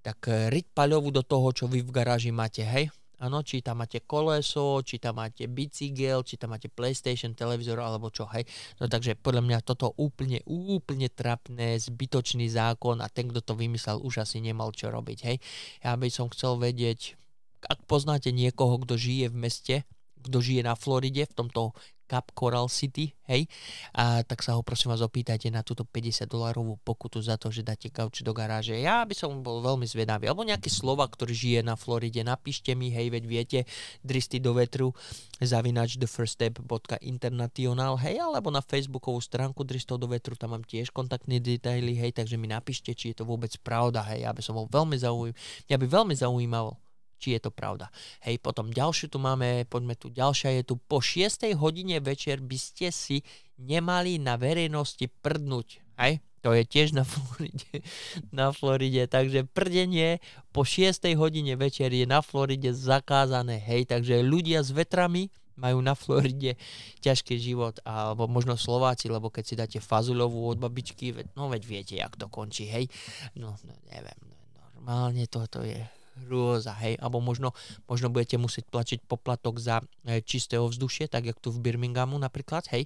tak 0.06 0.18
riť 0.30 0.70
paľovú 0.70 1.10
do 1.10 1.26
toho, 1.26 1.50
čo 1.50 1.66
vy 1.66 1.82
v 1.82 1.90
garáži 1.90 2.30
máte, 2.30 2.62
hej. 2.62 2.94
Áno, 3.22 3.38
či 3.46 3.62
tam 3.62 3.78
máte 3.78 4.02
koleso, 4.02 4.82
či 4.82 4.98
tam 4.98 5.22
máte 5.22 5.46
bicykel, 5.46 6.26
či 6.26 6.34
tam 6.34 6.58
máte 6.58 6.66
PlayStation, 6.66 7.38
televízor 7.38 7.78
alebo 7.78 8.10
čo, 8.10 8.26
hej. 8.34 8.42
No 8.82 8.90
takže 8.90 9.14
podľa 9.14 9.46
mňa 9.46 9.58
toto 9.62 9.94
úplne, 9.94 10.42
úplne 10.42 11.06
trapné, 11.06 11.78
zbytočný 11.78 12.50
zákon 12.50 12.98
a 12.98 13.06
ten, 13.06 13.30
kto 13.30 13.38
to 13.38 13.54
vymyslel, 13.54 14.02
už 14.02 14.26
asi 14.26 14.42
nemal 14.42 14.74
čo 14.74 14.90
robiť, 14.90 15.18
hej. 15.22 15.38
Ja 15.86 15.94
by 15.94 16.10
som 16.10 16.34
chcel 16.34 16.58
vedieť, 16.58 17.14
ak 17.62 17.86
poznáte 17.86 18.34
niekoho, 18.34 18.82
kto 18.82 18.98
žije 18.98 19.30
v 19.30 19.36
meste, 19.38 19.76
kto 20.18 20.42
žije 20.42 20.66
na 20.66 20.74
Floride, 20.74 21.22
v 21.22 21.36
tomto 21.46 21.78
Cap 22.12 22.28
Coral 22.36 22.68
City, 22.68 23.16
hej, 23.24 23.48
a 23.96 24.20
tak 24.20 24.44
sa 24.44 24.52
ho 24.52 24.60
prosím 24.60 24.92
vás 24.92 25.00
opýtajte 25.00 25.48
na 25.48 25.64
túto 25.64 25.88
50 25.88 26.28
dolarovú 26.28 26.76
pokutu 26.84 27.24
za 27.24 27.40
to, 27.40 27.48
že 27.48 27.64
dáte 27.64 27.88
gauč 27.88 28.20
do 28.20 28.36
garáže. 28.36 28.76
Ja 28.76 29.00
by 29.08 29.16
som 29.16 29.40
bol 29.40 29.64
veľmi 29.64 29.88
zvedavý. 29.88 30.28
Alebo 30.28 30.44
nejaký 30.44 30.68
slova, 30.68 31.08
ktorý 31.08 31.32
žije 31.32 31.64
na 31.64 31.72
Floride, 31.72 32.20
napíšte 32.20 32.76
mi, 32.76 32.92
hej, 32.92 33.08
veď 33.08 33.24
viete, 33.24 33.64
dristy 34.04 34.44
do 34.44 34.52
vetru, 34.52 34.92
zavinač 35.40 35.96
thefirststep.international, 35.96 37.96
hej, 38.04 38.20
alebo 38.20 38.52
na 38.52 38.60
facebookovú 38.60 39.24
stránku 39.24 39.64
dristov 39.64 39.96
do 39.96 40.12
vetru, 40.12 40.36
tam 40.36 40.52
mám 40.52 40.68
tiež 40.68 40.92
kontaktné 40.92 41.40
detaily, 41.40 41.96
hej, 41.96 42.12
takže 42.12 42.36
mi 42.36 42.52
napíšte, 42.52 42.92
či 42.92 43.16
je 43.16 43.22
to 43.22 43.24
vôbec 43.24 43.56
pravda, 43.64 44.04
hej, 44.12 44.28
ja 44.28 44.36
by 44.36 44.44
som 44.44 44.52
bol 44.52 44.68
veľmi 44.68 45.00
zaujímavý, 45.00 45.32
mňa 45.72 45.76
by 45.80 45.86
veľmi 45.88 46.12
zaujímalo, 46.12 46.76
či 47.22 47.38
je 47.38 47.46
to 47.46 47.54
pravda. 47.54 47.86
Hej, 48.26 48.42
potom 48.42 48.74
ďalšiu 48.74 49.06
tu 49.06 49.22
máme, 49.22 49.62
poďme 49.70 49.94
tu, 49.94 50.10
ďalšia 50.10 50.58
je 50.58 50.62
tu, 50.66 50.74
po 50.82 50.98
6 50.98 51.54
hodine 51.54 52.02
večer 52.02 52.42
by 52.42 52.58
ste 52.58 52.90
si 52.90 53.22
nemali 53.62 54.18
na 54.18 54.34
verejnosti 54.34 55.06
prdnúť. 55.22 55.78
Hej, 56.02 56.18
to 56.42 56.50
je 56.50 56.66
tiež 56.66 56.98
na 56.98 57.06
Floride, 57.10 57.86
na 58.34 58.50
Floride, 58.50 59.06
takže 59.06 59.46
prdenie 59.46 60.18
po 60.50 60.66
6 60.66 61.06
hodine 61.14 61.54
večer 61.54 61.94
je 61.94 62.04
na 62.04 62.18
Floride 62.20 62.74
zakázané, 62.74 63.62
hej, 63.62 63.86
takže 63.86 64.26
ľudia 64.26 64.66
s 64.66 64.74
vetrami 64.74 65.30
majú 65.54 65.78
na 65.78 65.94
Floride 65.94 66.58
ťažký 67.04 67.38
život, 67.38 67.78
alebo 67.86 68.26
možno 68.26 68.58
Slováci, 68.58 69.06
lebo 69.06 69.30
keď 69.30 69.44
si 69.46 69.54
dáte 69.54 69.78
fazulovú 69.78 70.50
od 70.50 70.58
babičky, 70.58 71.14
no 71.38 71.46
veď 71.46 71.62
viete, 71.62 71.94
jak 71.94 72.18
to 72.18 72.26
končí, 72.26 72.66
hej, 72.66 72.90
no, 73.38 73.54
no 73.62 73.74
neviem, 73.94 74.18
no, 74.26 74.34
normálne 74.74 75.24
toto 75.30 75.62
je 75.62 75.78
hrôza, 76.24 76.76
hej, 76.84 77.00
alebo 77.00 77.18
možno, 77.24 77.56
možno 77.88 78.12
budete 78.12 78.36
musieť 78.36 78.68
plačiť 78.68 78.98
poplatok 79.08 79.58
za 79.58 79.80
e, 80.04 80.20
čisté 80.22 80.60
ovzdušie, 80.60 81.08
tak 81.08 81.28
jak 81.28 81.38
tu 81.40 81.48
v 81.48 81.60
Birminghamu 81.60 82.16
napríklad, 82.20 82.68
hej, 82.72 82.84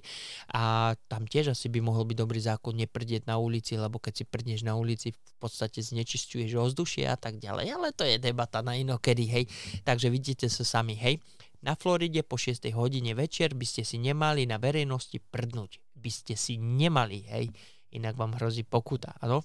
a 0.51 0.93
tam 1.11 1.27
tiež 1.27 1.51
asi 1.51 1.67
by 1.67 1.83
mohol 1.83 2.07
byť 2.07 2.17
dobrý 2.17 2.39
zákon 2.39 2.73
neprdieť 2.75 3.27
na 3.27 3.35
ulici, 3.37 3.75
lebo 3.75 3.99
keď 3.99 4.13
si 4.19 4.23
prdneš 4.23 4.61
na 4.63 4.79
ulici, 4.79 5.11
v 5.11 5.35
podstate 5.37 5.83
znečistuješ 5.83 6.55
ovzdušie 6.55 7.05
a 7.07 7.19
tak 7.19 7.37
ďalej, 7.37 7.67
ale 7.73 7.87
to 7.91 8.07
je 8.07 8.17
debata 8.17 8.63
na 8.63 8.79
inokedy, 8.79 9.27
hej, 9.27 9.43
takže 9.83 10.07
vidíte 10.07 10.47
sa 10.47 10.63
sami, 10.63 10.95
hej, 10.95 11.19
na 11.65 11.73
Floride 11.73 12.21
po 12.21 12.37
6 12.37 12.69
hodine 12.77 13.17
večer 13.17 13.57
by 13.57 13.65
ste 13.65 13.81
si 13.81 13.97
nemali 13.97 14.45
na 14.45 14.61
verejnosti 14.61 15.17
prdnúť, 15.19 15.81
by 15.97 16.11
ste 16.13 16.33
si 16.37 16.61
nemali, 16.61 17.25
hej, 17.27 17.49
inak 17.91 18.13
vám 18.13 18.37
hrozí 18.37 18.61
pokuta, 18.61 19.17
áno, 19.19 19.41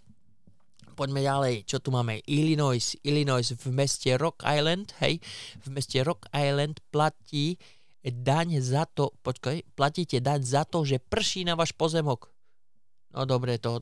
Poďme 0.93 1.25
ďalej, 1.25 1.55
čo 1.65 1.81
tu 1.81 1.89
máme? 1.89 2.21
Illinois, 2.29 2.83
Illinois 3.01 3.45
v 3.45 3.67
meste 3.73 4.13
Rock 4.21 4.45
Island, 4.45 4.93
hej, 5.01 5.25
v 5.65 5.67
meste 5.73 6.05
Rock 6.05 6.29
Island 6.37 6.85
platí 6.93 7.57
daň 8.05 8.61
za 8.61 8.85
to, 8.85 9.15
počkaj, 9.25 9.63
platíte 9.73 10.21
daň 10.21 10.45
za 10.45 10.69
to, 10.69 10.85
že 10.85 11.01
prší 11.01 11.49
na 11.49 11.57
váš 11.57 11.73
pozemok. 11.73 12.29
No 13.15 13.25
dobre, 13.25 13.57
to, 13.57 13.81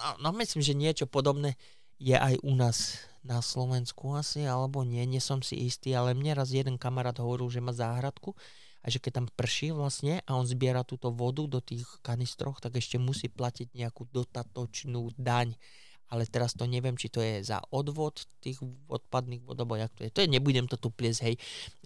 no, 0.00 0.10
no 0.18 0.28
myslím, 0.34 0.62
že 0.64 0.74
niečo 0.74 1.06
podobné 1.06 1.54
je 2.02 2.18
aj 2.18 2.40
u 2.42 2.52
nás 2.58 3.06
na 3.22 3.38
Slovensku 3.38 4.18
asi, 4.18 4.42
alebo 4.42 4.82
nie, 4.82 5.06
nie 5.06 5.22
som 5.22 5.38
si 5.38 5.54
istý, 5.54 5.94
ale 5.94 6.18
mne 6.18 6.34
raz 6.34 6.50
jeden 6.50 6.74
kamarát 6.74 7.14
hovoril, 7.22 7.46
že 7.46 7.62
má 7.62 7.70
záhradku 7.70 8.34
a 8.82 8.90
že 8.90 8.98
keď 8.98 9.22
tam 9.22 9.26
prší 9.30 9.70
vlastne 9.70 10.18
a 10.26 10.34
on 10.34 10.42
zbiera 10.42 10.82
túto 10.82 11.14
vodu 11.14 11.46
do 11.46 11.62
tých 11.62 11.86
kanistroch, 12.02 12.58
tak 12.58 12.82
ešte 12.82 12.98
musí 12.98 13.30
platiť 13.30 13.78
nejakú 13.78 14.10
dotatočnú 14.10 15.14
daň 15.14 15.54
ale 16.12 16.28
teraz 16.28 16.52
to 16.52 16.68
neviem, 16.68 16.92
či 16.92 17.08
to 17.08 17.24
je 17.24 17.40
za 17.40 17.64
odvod 17.72 18.28
tých 18.44 18.60
odpadných 18.92 19.48
vod, 19.48 19.56
alebo 19.56 19.80
jak 19.80 19.88
to 19.96 20.04
je. 20.04 20.10
To 20.12 20.20
je, 20.20 20.28
nebudem 20.28 20.68
to 20.68 20.76
tu 20.76 20.92
pliesť, 20.92 21.20
hej, 21.24 21.34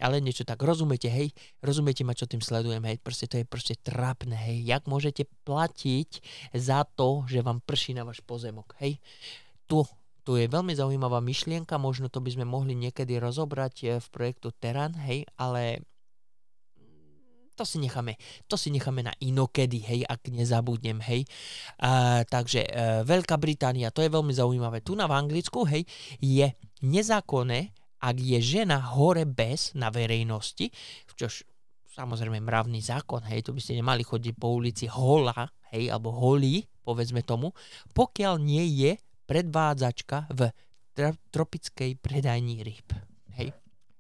ale 0.02 0.18
niečo 0.18 0.42
tak, 0.42 0.59
rozumiete, 0.66 1.06
hej, 1.06 1.30
rozumiete 1.62 2.02
ma, 2.02 2.18
čo 2.18 2.26
tým 2.26 2.42
sledujem, 2.42 2.83
hej, 2.83 2.99
proste 2.99 3.30
to 3.30 3.38
je 3.38 3.47
proste 3.47 3.78
trápne, 3.87 4.35
hej, 4.35 4.66
jak 4.66 4.83
môžete 4.90 5.30
platiť 5.47 6.18
za 6.59 6.83
to, 6.99 7.23
že 7.30 7.47
vám 7.47 7.62
prší 7.62 7.95
na 7.95 8.02
váš 8.02 8.18
pozemok, 8.26 8.75
hej. 8.83 8.99
Tu, 9.71 9.87
tu 10.26 10.35
je 10.35 10.50
veľmi 10.50 10.75
zaujímavá 10.75 11.23
myšlienka, 11.23 11.78
možno 11.78 12.11
to 12.11 12.18
by 12.18 12.35
sme 12.35 12.42
mohli 12.42 12.75
niekedy 12.75 13.23
rozobrať 13.23 13.75
eh, 13.87 13.88
v 14.02 14.06
projektu 14.11 14.50
Teran, 14.50 14.99
hej, 15.06 15.23
ale 15.38 15.87
to 17.56 17.64
si 17.64 17.80
necháme, 17.80 18.20
to 18.44 18.60
si 18.60 18.68
necháme 18.68 19.00
na 19.00 19.16
inokedy, 19.25 19.80
hej, 19.80 20.00
ak 20.04 20.28
nezabudnem, 20.28 21.00
hej. 21.00 21.25
Uh, 21.80 22.20
takže 22.28 22.68
uh, 22.68 23.00
Veľká 23.08 23.40
Británia, 23.40 23.88
to 23.88 24.04
je 24.04 24.12
veľmi 24.12 24.36
zaujímavé. 24.36 24.84
Tu 24.84 24.92
na 24.92 25.08
v 25.08 25.16
Anglicku, 25.16 25.64
hej, 25.64 25.88
je 26.20 26.52
nezákonné, 26.84 27.72
ak 27.96 28.16
je 28.20 28.38
žena 28.44 28.78
hore 28.92 29.25
bez 29.25 29.72
na 29.72 29.88
verejnosti, 29.88 30.68
čož 31.16 31.48
samozrejme 31.96 32.44
mravný 32.44 32.84
zákon, 32.84 33.25
hej, 33.25 33.40
tu 33.40 33.56
by 33.56 33.60
ste 33.64 33.80
nemali 33.80 34.04
chodiť 34.04 34.36
po 34.36 34.52
ulici 34.52 34.84
hola, 34.84 35.48
hej, 35.72 35.88
alebo 35.88 36.12
holí, 36.12 36.60
povedzme 36.84 37.25
tomu, 37.25 37.56
pokiaľ 37.96 38.36
nie 38.36 38.68
je 38.68 38.92
predvádzačka 39.25 40.28
v 40.36 40.52
tropickej 41.32 41.96
predajní 41.98 42.60
rýb. 42.60 42.88
Hej. 43.36 43.52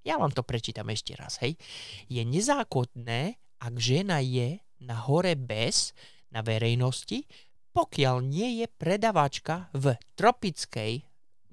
Ja 0.06 0.20
vám 0.20 0.30
to 0.30 0.46
prečítam 0.46 0.86
ešte 0.92 1.16
raz, 1.18 1.40
hej. 1.42 1.58
Je 2.06 2.22
nezákonné, 2.22 3.40
ak 3.60 3.74
žena 3.80 4.20
je 4.20 4.60
na 4.82 4.96
hore 5.06 5.34
bez, 5.34 5.96
na 6.32 6.44
verejnosti, 6.44 7.24
pokiaľ 7.76 8.24
nie 8.24 8.64
je 8.64 8.66
predavačka 8.72 9.68
v 9.76 9.96
tropickej, 10.16 11.04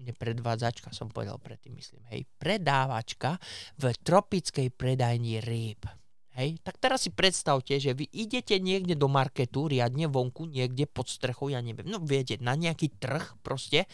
nepredvádzačka 0.04 0.92
som 0.92 1.12
povedal 1.12 1.40
predtým, 1.40 1.76
myslím, 1.80 2.04
hej, 2.12 2.28
predávačka 2.40 3.40
v 3.80 3.92
tropickej 4.04 4.68
predajni 4.76 5.40
rýb. 5.44 5.84
Hej, 6.34 6.58
tak 6.66 6.82
teraz 6.82 7.06
si 7.06 7.14
predstavte, 7.14 7.78
že 7.78 7.94
vy 7.94 8.10
idete 8.10 8.58
niekde 8.58 8.98
do 8.98 9.06
marketu, 9.06 9.70
riadne 9.70 10.10
vonku, 10.10 10.50
niekde 10.50 10.90
pod 10.90 11.06
strechou, 11.06 11.54
ja 11.54 11.62
neviem, 11.62 11.86
no 11.86 12.02
viete, 12.02 12.42
na 12.42 12.58
nejaký 12.58 12.90
trh 12.98 13.38
proste, 13.46 13.86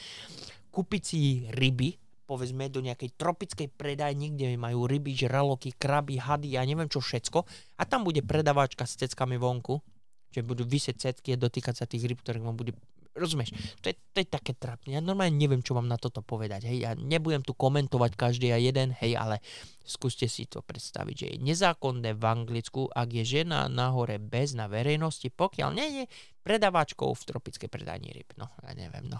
kúpiť 0.71 1.01
si 1.03 1.19
ryby, 1.51 1.99
povedzme 2.29 2.69
do 2.69 2.85
nejakej 2.85 3.17
tropickej 3.17 3.73
predajni, 3.73 4.37
kde 4.37 4.53
majú 4.53 4.85
ryby, 4.85 5.17
žraloky, 5.17 5.73
kraby, 5.73 6.21
hady 6.21 6.53
a 6.53 6.61
neviem 6.61 6.85
čo 6.85 7.01
všetko 7.01 7.41
a 7.81 7.83
tam 7.89 8.05
bude 8.05 8.21
predavačka 8.21 8.85
s 8.85 9.01
ceckami 9.01 9.41
vonku, 9.41 9.81
že 10.29 10.45
budú 10.45 10.61
vysieť 10.61 11.09
cecky 11.09 11.33
a 11.33 11.41
dotýkať 11.41 11.81
sa 11.81 11.89
tých 11.89 12.05
ryb, 12.05 12.21
ktorých 12.21 12.45
vám 12.45 12.53
bude 12.53 12.77
Rozumieš? 13.19 13.51
To 13.83 13.91
je, 13.91 13.95
to 14.15 14.23
je 14.23 14.27
také 14.29 14.55
trápne. 14.55 14.95
Ja 14.95 15.01
normálne 15.03 15.35
neviem, 15.35 15.59
čo 15.59 15.75
mám 15.75 15.89
na 15.89 15.97
toto 15.99 16.23
povedať. 16.23 16.69
Hej. 16.69 16.77
Ja 16.87 16.91
nebudem 16.95 17.43
tu 17.43 17.51
komentovať 17.51 18.15
každý 18.15 18.53
a 18.53 18.61
jeden, 18.61 18.95
hej, 18.95 19.17
ale 19.17 19.43
skúste 19.83 20.29
si 20.29 20.47
to 20.47 20.63
predstaviť, 20.63 21.15
že 21.17 21.27
je 21.35 21.37
nezákonné 21.41 22.15
v 22.15 22.23
Anglicku, 22.23 22.87
ak 22.87 23.09
je 23.11 23.25
žena 23.25 23.67
nahore 23.67 24.21
bez 24.21 24.55
na 24.55 24.69
verejnosti, 24.69 25.27
pokiaľ 25.33 25.69
nie 25.75 25.89
je 25.89 26.03
predavačkou 26.45 27.09
v 27.11 27.27
tropickej 27.27 27.67
predajni 27.67 28.13
ryb. 28.13 28.29
No, 28.39 28.47
ja 28.63 28.71
neviem, 28.77 29.09
no. 29.09 29.19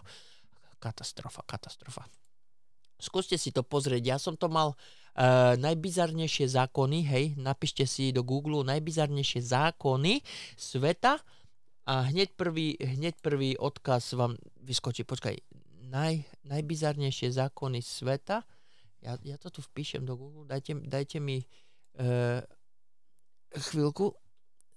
Katastrofa, 0.80 1.44
katastrofa. 1.44 2.08
Skúste 3.00 3.40
si 3.40 3.56
to 3.56 3.64
pozrieť. 3.64 4.04
Ja 4.04 4.18
som 4.20 4.36
to 4.36 4.52
mal 4.52 4.76
uh, 4.76 5.56
najbizarnejšie 5.56 6.52
zákony, 6.52 7.00
hej, 7.08 7.26
napíšte 7.40 7.88
si 7.88 8.12
do 8.12 8.28
Google 8.28 8.68
najbizarnejšie 8.68 9.40
zákony 9.40 10.20
sveta 10.60 11.24
a 11.88 11.94
hneď 12.12 12.36
prvý, 12.36 12.76
hneď 12.76 13.18
prvý 13.24 13.56
odkaz 13.56 14.14
vám 14.14 14.36
vyskočí. 14.62 15.08
Počkaj, 15.08 15.40
naj, 15.90 16.28
najbizarnejšie 16.46 17.34
zákony 17.34 17.80
sveta. 17.80 18.44
Ja, 19.00 19.16
ja 19.24 19.40
to 19.40 19.48
tu 19.48 19.64
vpíšem 19.64 20.04
do 20.04 20.20
Google, 20.20 20.44
dajte, 20.44 20.76
dajte 20.84 21.24
mi 21.24 21.40
uh, 21.98 22.44
chvíľku 23.56 24.12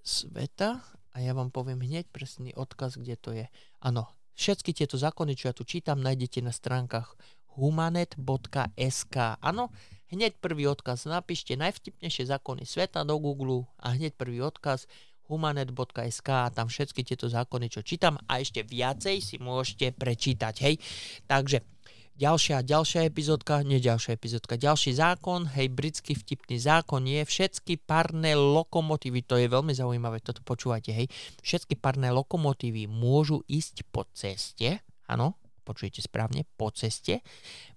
sveta 0.02 0.78
a 1.12 1.16
ja 1.20 1.36
vám 1.36 1.52
poviem 1.52 1.82
hneď 1.82 2.08
presný 2.08 2.54
odkaz, 2.56 2.96
kde 2.96 3.14
to 3.18 3.30
je. 3.34 3.46
Áno, 3.84 4.08
všetky 4.38 4.72
tieto 4.72 4.96
zákony, 4.96 5.36
čo 5.36 5.52
ja 5.52 5.54
tu 5.54 5.66
čítam, 5.66 6.00
nájdete 6.00 6.40
na 6.40 6.54
stránkach 6.54 7.18
humanet.sk. 7.56 9.16
Áno, 9.40 9.72
hneď 10.12 10.36
prvý 10.38 10.68
odkaz 10.68 11.08
napíšte 11.08 11.56
najvtipnejšie 11.56 12.28
zákony 12.28 12.68
sveta 12.68 13.02
do 13.02 13.16
Google 13.16 13.68
a 13.80 13.96
hneď 13.96 14.16
prvý 14.16 14.44
odkaz 14.44 14.84
humanet.sk 15.32 16.28
a 16.28 16.52
tam 16.52 16.68
všetky 16.68 17.00
tieto 17.06 17.30
zákony, 17.30 17.72
čo 17.72 17.80
čítam 17.80 18.20
a 18.28 18.42
ešte 18.42 18.60
viacej 18.60 19.24
si 19.24 19.36
môžete 19.40 19.96
prečítať, 19.96 20.54
hej. 20.60 20.76
Takže 21.24 21.64
Ďalšia, 22.12 22.60
ďalšia 22.60 23.08
epizódka, 23.08 23.64
nie 23.64 23.80
ďalšia 23.80 24.20
epizódka, 24.20 24.60
ďalší 24.60 24.92
zákon, 24.92 25.48
hej, 25.56 25.72
britský 25.72 26.12
vtipný 26.12 26.60
zákon 26.60 27.08
je, 27.08 27.24
všetky 27.24 27.80
parné 27.88 28.36
lokomotívy, 28.36 29.24
to 29.24 29.40
je 29.40 29.48
veľmi 29.48 29.72
zaujímavé, 29.72 30.20
toto 30.20 30.44
počúvate, 30.44 30.92
hej, 30.92 31.08
všetky 31.40 31.80
parné 31.80 32.12
lokomotívy 32.12 32.84
môžu 32.84 33.40
ísť 33.48 33.88
po 33.88 34.04
ceste, 34.12 34.84
áno, 35.08 35.40
počujete 35.62 36.02
správne, 36.04 36.44
po 36.58 36.68
ceste, 36.74 37.22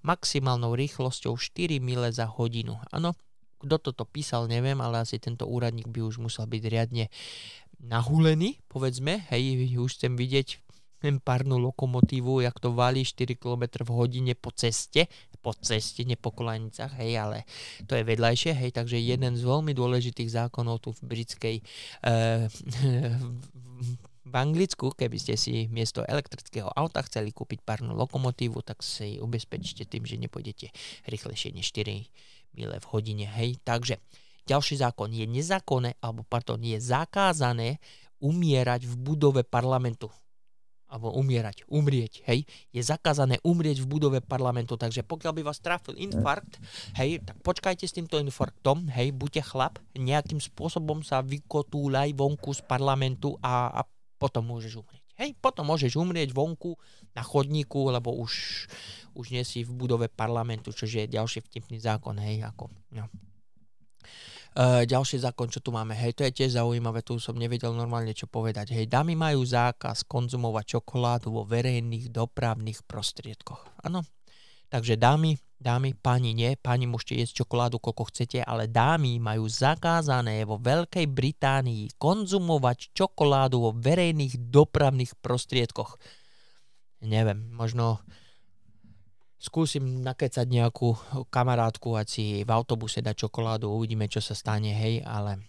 maximálnou 0.01 0.73
rýchlosťou 0.73 1.37
4 1.37 1.79
mile 1.79 2.09
za 2.09 2.27
hodinu, 2.27 2.81
áno, 2.91 3.13
kto 3.61 3.81
toto 3.81 4.03
písal, 4.05 4.45
neviem, 4.45 4.77
ale 4.77 5.01
asi 5.01 5.17
tento 5.17 5.47
úradník 5.49 5.89
by 5.89 6.05
už 6.05 6.21
musel 6.21 6.45
byť 6.45 6.63
riadne 6.69 7.09
nahulený, 7.81 8.61
povedzme, 8.69 9.25
hej, 9.31 9.73
už 9.77 9.97
chcem 9.97 10.13
vidieť 10.13 10.65
párnu 11.21 11.61
lokomotívu, 11.61 12.41
jak 12.41 12.57
to 12.57 12.73
valí 12.73 13.05
4 13.05 13.37
km 13.37 13.85
v 13.85 13.91
hodine 13.93 14.33
po 14.33 14.49
ceste, 14.49 15.05
po 15.45 15.53
ceste, 15.53 16.01
ne 16.01 16.17
po 16.17 16.33
kolanicách, 16.33 16.97
hej, 16.97 17.21
ale 17.21 17.37
to 17.85 17.93
je 17.93 18.01
vedľajšie, 18.01 18.57
hej, 18.57 18.73
takže 18.73 18.97
jeden 18.97 19.37
z 19.37 19.45
veľmi 19.45 19.77
dôležitých 19.77 20.33
zákonov 20.33 20.81
tu 20.81 20.89
v 20.97 21.01
britskej 21.05 21.55
uh, 22.09 22.49
v 24.25 24.33
Anglicku, 24.33 24.89
keby 24.97 25.17
ste 25.21 25.37
si 25.37 25.69
miesto 25.69 26.01
elektrického 26.01 26.65
auta 26.73 27.05
chceli 27.05 27.29
kúpiť 27.29 27.61
párnu 27.61 27.93
lokomotívu, 27.93 28.65
tak 28.65 28.81
si 28.81 29.21
ubezpečte 29.21 29.85
tým, 29.85 30.01
že 30.01 30.17
nepôjdete 30.17 30.73
rýchlejšie 31.05 31.53
než 31.53 31.69
4 31.69 32.09
mile 32.57 32.77
v 32.81 32.85
hodine, 32.89 33.25
hej, 33.29 33.61
takže 33.61 34.01
ďalší 34.49 34.81
zákon. 34.81 35.13
Je 35.13 35.29
nezákonné, 35.29 36.01
alebo 36.01 36.25
pardon, 36.25 36.57
je 36.57 36.81
zakázané 36.81 37.77
umierať 38.17 38.89
v 38.89 38.93
budove 38.97 39.41
parlamentu. 39.45 40.09
Alebo 40.85 41.11
umierať, 41.17 41.65
umrieť, 41.65 42.21
hej, 42.29 42.45
je 42.69 42.81
zakázané 42.81 43.41
umrieť 43.41 43.81
v 43.83 43.89
budove 43.89 44.19
parlamentu, 44.21 44.77
takže 44.77 45.01
pokiaľ 45.01 45.33
by 45.33 45.41
vás 45.41 45.57
trafil 45.57 45.97
infarkt, 45.97 46.61
hej, 46.93 47.25
tak 47.25 47.41
počkajte 47.41 47.89
s 47.89 47.97
týmto 47.97 48.21
infarktom, 48.21 48.85
hej, 48.93 49.09
buďte 49.11 49.49
chlap, 49.49 49.81
nejakým 49.97 50.37
spôsobom 50.37 51.01
sa 51.01 51.25
vykotúľaj 51.25 52.13
vonku 52.13 52.53
z 52.53 52.61
parlamentu 52.69 53.33
a, 53.41 53.73
a 53.73 53.81
potom 54.15 54.47
môžeš 54.47 54.79
umrieť. 54.79 55.03
Hej, 55.15 55.31
potom 55.39 55.71
môžeš 55.71 55.95
umrieť 55.95 56.35
vonku 56.35 56.75
na 57.15 57.23
chodníku, 57.23 57.87
lebo 57.87 58.11
už, 58.19 58.67
už 59.15 59.25
nie 59.31 59.43
si 59.47 59.63
v 59.63 59.71
budove 59.71 60.11
parlamentu, 60.11 60.75
čo 60.75 60.83
je 60.83 61.07
ďalší 61.07 61.39
vtipný 61.47 61.79
zákon, 61.79 62.19
hej, 62.19 62.43
ako, 62.43 62.67
no. 62.91 63.07
Uh, 64.55 64.87
ďalší 64.87 65.19
zákon, 65.19 65.51
čo 65.51 65.59
tu 65.59 65.75
máme, 65.75 65.91
hej, 65.91 66.15
to 66.15 66.23
je 66.23 66.31
tiež 66.31 66.55
zaujímavé, 66.55 67.03
tu 67.03 67.19
som 67.19 67.35
nevedel 67.35 67.75
normálne 67.75 68.15
čo 68.15 68.23
povedať. 68.23 68.71
Hej, 68.71 68.87
dámy 68.87 69.11
majú 69.11 69.43
zákaz 69.43 70.07
konzumovať 70.07 70.79
čokoládu 70.79 71.27
vo 71.27 71.43
verejných 71.43 72.07
dopravných 72.07 72.87
prostriedkoch. 72.87 73.83
Áno, 73.83 74.07
takže 74.75 74.99
dámy, 74.99 75.39
dámy, 75.55 75.95
páni 75.95 76.35
nie, 76.35 76.59
páni 76.59 76.83
môžete 76.83 77.15
jesť 77.15 77.47
čokoládu 77.47 77.79
koľko 77.79 78.11
chcete, 78.11 78.43
ale 78.43 78.67
dámy 78.67 79.23
majú 79.23 79.47
zakázané 79.47 80.43
vo 80.43 80.59
Veľkej 80.59 81.07
Británii 81.07 81.95
konzumovať 81.95 82.91
čokoládu 82.91 83.63
vo 83.63 83.71
verejných 83.71 84.51
dopravných 84.51 85.15
prostriedkoch. 85.23 85.95
Neviem, 87.07 87.55
možno 87.55 88.03
skúsim 89.39 90.03
nakecať 90.03 90.43
nejakú 90.43 90.91
kamarátku 91.31 91.95
a 91.95 92.03
si 92.03 92.43
v 92.43 92.51
autobuse 92.51 92.99
dať 92.99 93.23
čokoládu, 93.23 93.71
uvidíme, 93.71 94.11
čo 94.11 94.19
sa 94.19 94.35
stane, 94.35 94.75
hej, 94.75 95.07
ale 95.07 95.39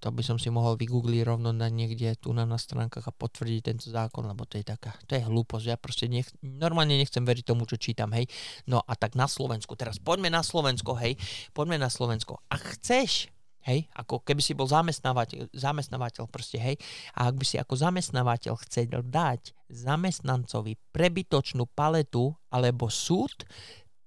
to 0.00 0.08
by 0.08 0.24
som 0.24 0.40
si 0.40 0.48
mohol 0.48 0.80
vygoogliť 0.80 1.22
rovno 1.28 1.52
na 1.52 1.68
niekde 1.68 2.16
tu 2.16 2.32
na, 2.32 2.48
na 2.48 2.56
stránkach 2.56 3.04
a 3.04 3.12
potvrdiť 3.12 3.60
tento 3.60 3.92
zákon, 3.92 4.24
lebo 4.24 4.48
to 4.48 4.56
je 4.56 4.64
taká, 4.64 4.96
to 5.04 5.14
je 5.14 5.22
hlúposť, 5.22 5.66
ja 5.68 5.76
proste 5.76 6.08
nech, 6.08 6.26
normálne 6.40 6.96
nechcem 6.96 7.20
veriť 7.20 7.44
tomu, 7.44 7.68
čo 7.68 7.76
čítam, 7.76 8.16
hej. 8.16 8.24
No 8.64 8.80
a 8.80 8.96
tak 8.96 9.12
na 9.12 9.28
Slovensku, 9.28 9.76
teraz 9.76 10.00
poďme 10.00 10.32
na 10.32 10.40
Slovensko, 10.40 10.96
hej, 10.96 11.20
poďme 11.52 11.76
na 11.76 11.92
Slovensko. 11.92 12.40
A 12.48 12.56
chceš 12.56 13.28
Hej, 13.60 13.92
ako 13.92 14.24
keby 14.24 14.40
si 14.40 14.56
bol 14.56 14.64
zamestnávateľ, 14.64 15.52
zamestnávateľ 15.52 16.32
proste, 16.32 16.56
hej. 16.56 16.80
A 17.12 17.28
ak 17.28 17.36
by 17.36 17.44
si 17.44 17.60
ako 17.60 17.76
zamestnávateľ 17.76 18.56
chcel 18.64 18.88
dať 18.88 19.52
zamestnancovi 19.68 20.80
prebytočnú 20.96 21.68
paletu 21.76 22.32
alebo 22.48 22.88
súd, 22.88 23.44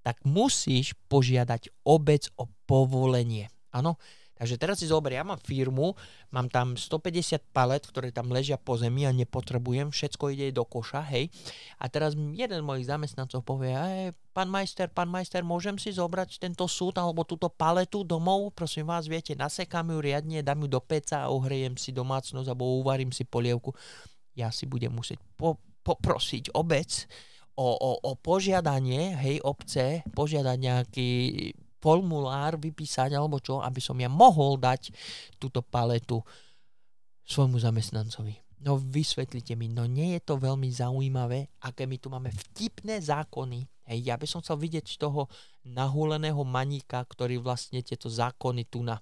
tak 0.01 0.17
musíš 0.25 0.97
požiadať 1.06 1.69
obec 1.86 2.34
o 2.34 2.49
povolenie. 2.65 3.53
Áno, 3.69 4.01
Takže 4.34 4.58
teraz 4.58 4.82
si 4.82 4.89
zober, 4.89 5.13
ja 5.13 5.22
mám 5.22 5.38
firmu, 5.38 5.93
mám 6.34 6.50
tam 6.50 6.74
150 6.74 7.54
palet, 7.54 7.86
ktoré 7.86 8.10
tam 8.10 8.34
ležia 8.34 8.58
po 8.58 8.74
zemi 8.82 9.06
a 9.06 9.13
nepotrebujem, 9.13 9.93
všetko 9.93 10.34
ide 10.34 10.50
do 10.50 10.65
koša, 10.65 11.06
hej. 11.13 11.30
A 11.78 11.86
teraz 11.86 12.17
jeden 12.17 12.60
z 12.60 12.65
mojich 12.65 12.89
zamestnancov 12.89 13.46
povie, 13.46 13.72
hej, 13.78 14.17
pán 14.34 14.50
majster, 14.50 14.89
pán 14.89 15.06
majster, 15.06 15.46
môžem 15.46 15.78
si 15.78 15.93
zobrať 15.93 16.41
tento 16.41 16.65
súd 16.65 16.98
alebo 16.98 17.22
túto 17.22 17.46
paletu 17.46 18.02
domov, 18.02 18.58
prosím 18.58 18.89
vás, 18.89 19.06
viete, 19.06 19.38
nasekám 19.38 19.93
ju 19.93 20.02
riadne, 20.02 20.41
dám 20.41 20.65
ju 20.65 20.67
do 20.67 20.82
peca 20.82 21.24
a 21.24 21.32
ohrejem 21.32 21.78
si 21.78 21.93
domácnosť 21.93 22.50
alebo 22.50 22.82
uvarím 22.82 23.13
si 23.13 23.30
polievku. 23.30 23.69
Ja 24.34 24.50
si 24.50 24.65
budem 24.65 24.89
musieť 24.89 25.22
po, 25.38 25.62
poprosiť 25.86 26.58
obec, 26.58 27.06
o, 27.54 27.69
o, 27.69 27.91
o 28.02 28.12
požiadanie, 28.17 29.13
hej, 29.13 29.38
obce, 29.46 30.02
požiadať 30.17 30.58
nejaký 30.58 31.12
formulár 31.84 32.56
vypísať 32.56 33.12
alebo 33.12 33.43
čo, 33.43 33.60
aby 33.60 33.84
som 33.84 34.00
ja 34.00 34.08
mohol 34.08 34.56
dať 34.56 34.96
túto 35.36 35.60
paletu 35.60 36.24
svojmu 37.28 37.60
zamestnancovi. 37.60 38.39
No 38.63 38.80
vysvetlite 38.80 39.60
mi, 39.60 39.67
no 39.67 39.84
nie 39.84 40.15
je 40.15 40.22
to 40.24 40.39
veľmi 40.39 40.72
zaujímavé, 40.72 41.52
aké 41.67 41.84
my 41.84 42.00
tu 42.00 42.08
máme 42.08 42.32
vtipné 42.32 43.04
zákony. 43.04 43.67
Hej, 43.91 44.00
ja 44.08 44.15
by 44.15 44.24
som 44.24 44.39
chcel 44.39 44.56
vidieť 44.56 44.96
toho 44.96 45.28
nahúleného 45.67 46.39
maníka, 46.48 47.04
ktorý 47.04 47.43
vlastne 47.43 47.84
tieto 47.84 48.08
zákony 48.08 48.63
tu 48.72 48.80
na 48.80 48.96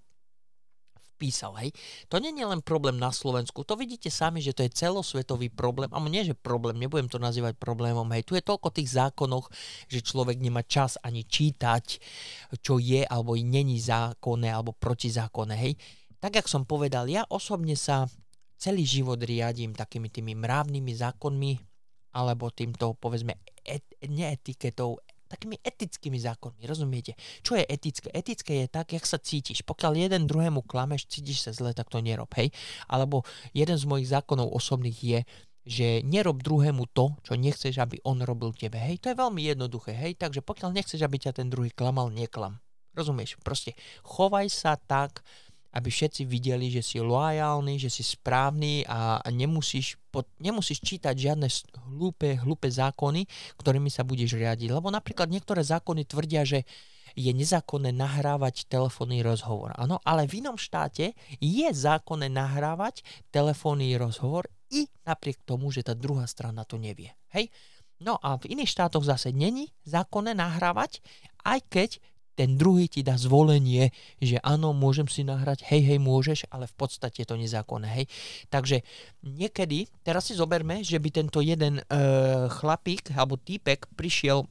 písal. 1.22 1.54
Hej. 1.62 1.78
To 2.10 2.18
nie 2.18 2.34
je 2.34 2.42
len 2.42 2.66
problém 2.66 2.98
na 2.98 3.14
Slovensku, 3.14 3.62
to 3.62 3.78
vidíte 3.78 4.10
sami, 4.10 4.42
že 4.42 4.58
to 4.58 4.66
je 4.66 4.74
celosvetový 4.74 5.54
problém, 5.54 5.94
a 5.94 6.02
nie 6.10 6.26
že 6.26 6.34
problém, 6.34 6.82
nebudem 6.82 7.06
to 7.06 7.22
nazývať 7.22 7.62
problémom, 7.62 8.10
hej, 8.18 8.26
tu 8.26 8.34
je 8.34 8.42
toľko 8.42 8.74
tých 8.74 8.90
zákonoch, 8.98 9.54
že 9.86 10.02
človek 10.02 10.42
nemá 10.42 10.66
čas 10.66 10.98
ani 11.06 11.22
čítať, 11.22 12.02
čo 12.66 12.82
je 12.82 13.06
alebo 13.06 13.38
není 13.38 13.78
zákonné 13.78 14.50
alebo 14.50 14.74
protizákonné, 14.74 15.54
hej. 15.62 15.78
Tak, 16.18 16.42
jak 16.42 16.48
som 16.50 16.66
povedal, 16.66 17.06
ja 17.06 17.22
osobne 17.30 17.78
sa 17.78 18.10
celý 18.58 18.86
život 18.86 19.18
riadím 19.22 19.74
takými 19.74 20.10
tými 20.10 20.34
mravnými 20.38 20.94
zákonmi, 20.94 21.52
alebo 22.14 22.52
týmto, 22.54 22.94
povedzme, 22.94 23.40
et, 23.66 23.86
neetiketou, 24.06 25.00
takými 25.32 25.56
etickými 25.64 26.20
zákonmi, 26.20 26.68
rozumiete? 26.68 27.16
Čo 27.40 27.56
je 27.56 27.64
etické? 27.64 28.12
Etické 28.12 28.54
je 28.64 28.68
tak, 28.68 28.92
jak 28.92 29.08
sa 29.08 29.16
cítiš. 29.16 29.64
Pokiaľ 29.64 29.96
jeden 29.96 30.28
druhému 30.28 30.68
klameš, 30.68 31.08
cítiš 31.08 31.48
sa 31.48 31.52
zle, 31.56 31.72
tak 31.72 31.88
to 31.88 32.04
nerob, 32.04 32.28
hej? 32.36 32.52
Alebo 32.92 33.24
jeden 33.56 33.80
z 33.80 33.88
mojich 33.88 34.12
zákonov 34.12 34.52
osobných 34.52 35.00
je, 35.00 35.20
že 35.62 35.88
nerob 36.02 36.42
druhému 36.42 36.90
to, 36.92 37.14
čo 37.22 37.38
nechceš, 37.38 37.78
aby 37.80 38.02
on 38.04 38.20
robil 38.26 38.52
tebe. 38.52 38.82
Hej, 38.82 39.06
to 39.06 39.14
je 39.14 39.22
veľmi 39.22 39.46
jednoduché, 39.46 39.94
hej, 39.94 40.18
takže 40.18 40.42
pokiaľ 40.42 40.74
nechceš, 40.74 41.00
aby 41.06 41.22
ťa 41.22 41.38
ten 41.38 41.48
druhý 41.54 41.70
klamal, 41.70 42.10
neklam. 42.10 42.58
Rozumieš? 42.92 43.40
Proste 43.40 43.78
chovaj 44.04 44.52
sa 44.52 44.76
tak, 44.76 45.24
aby 45.72 45.90
všetci 45.90 46.28
videli, 46.28 46.68
že 46.68 46.84
si 46.84 47.00
loajálny, 47.00 47.80
že 47.80 47.88
si 47.88 48.04
správny 48.04 48.84
a, 48.88 49.24
nemusíš, 49.32 49.96
pod, 50.12 50.28
nemusíš 50.38 50.84
čítať 50.84 51.16
žiadne 51.16 51.48
hlúpe, 51.92 52.36
hlúpe 52.44 52.68
zákony, 52.68 53.26
ktorými 53.56 53.88
sa 53.88 54.04
budeš 54.04 54.36
riadiť. 54.36 54.70
Lebo 54.72 54.92
napríklad 54.92 55.32
niektoré 55.32 55.64
zákony 55.64 56.04
tvrdia, 56.08 56.44
že 56.44 56.68
je 57.16 57.32
nezákonné 57.36 57.92
nahrávať 57.92 58.72
telefónny 58.72 59.20
rozhovor. 59.20 59.76
Áno, 59.76 60.00
ale 60.08 60.28
v 60.28 60.44
inom 60.44 60.56
štáte 60.56 61.12
je 61.40 61.68
zákonné 61.68 62.32
nahrávať 62.32 63.04
telefónny 63.36 63.96
rozhovor 64.00 64.48
i 64.72 64.88
napriek 65.04 65.44
tomu, 65.44 65.72
že 65.76 65.84
tá 65.84 65.92
druhá 65.92 66.24
strana 66.28 66.64
to 66.64 66.80
nevie. 66.80 67.12
Hej? 67.36 67.52
No 68.02 68.18
a 68.18 68.40
v 68.40 68.58
iných 68.58 68.72
štátoch 68.72 69.06
zase 69.06 69.30
není 69.30 69.70
zákonné 69.86 70.34
nahrávať, 70.34 71.04
aj 71.46 71.60
keď 71.70 71.90
ten 72.36 72.56
druhý 72.56 72.88
ti 72.88 73.04
dá 73.04 73.20
zvolenie, 73.20 73.92
že 74.18 74.40
áno, 74.42 74.72
môžem 74.72 75.06
si 75.06 75.22
nahrať, 75.22 75.68
hej, 75.68 75.84
hej, 75.84 76.00
môžeš, 76.00 76.48
ale 76.50 76.66
v 76.66 76.76
podstate 76.76 77.24
je 77.24 77.28
to 77.28 77.38
nezákonné, 77.38 77.88
hej. 77.92 78.06
Takže 78.48 78.82
niekedy, 79.24 79.92
teraz 80.02 80.32
si 80.32 80.34
zoberme, 80.34 80.82
že 80.82 80.98
by 80.98 81.10
tento 81.12 81.44
jeden 81.44 81.84
uh, 81.84 82.48
chlapík 82.48 83.12
alebo 83.14 83.36
týpek 83.38 83.86
prišiel 83.94 84.48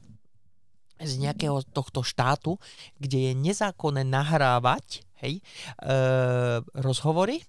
z 1.01 1.13
nejakého 1.17 1.65
tohto 1.73 2.05
štátu, 2.05 2.61
kde 3.01 3.31
je 3.31 3.33
nezákonné 3.33 4.05
nahrávať, 4.05 5.01
hej, 5.25 5.41
uh, 5.81 6.61
rozhovory 6.77 7.41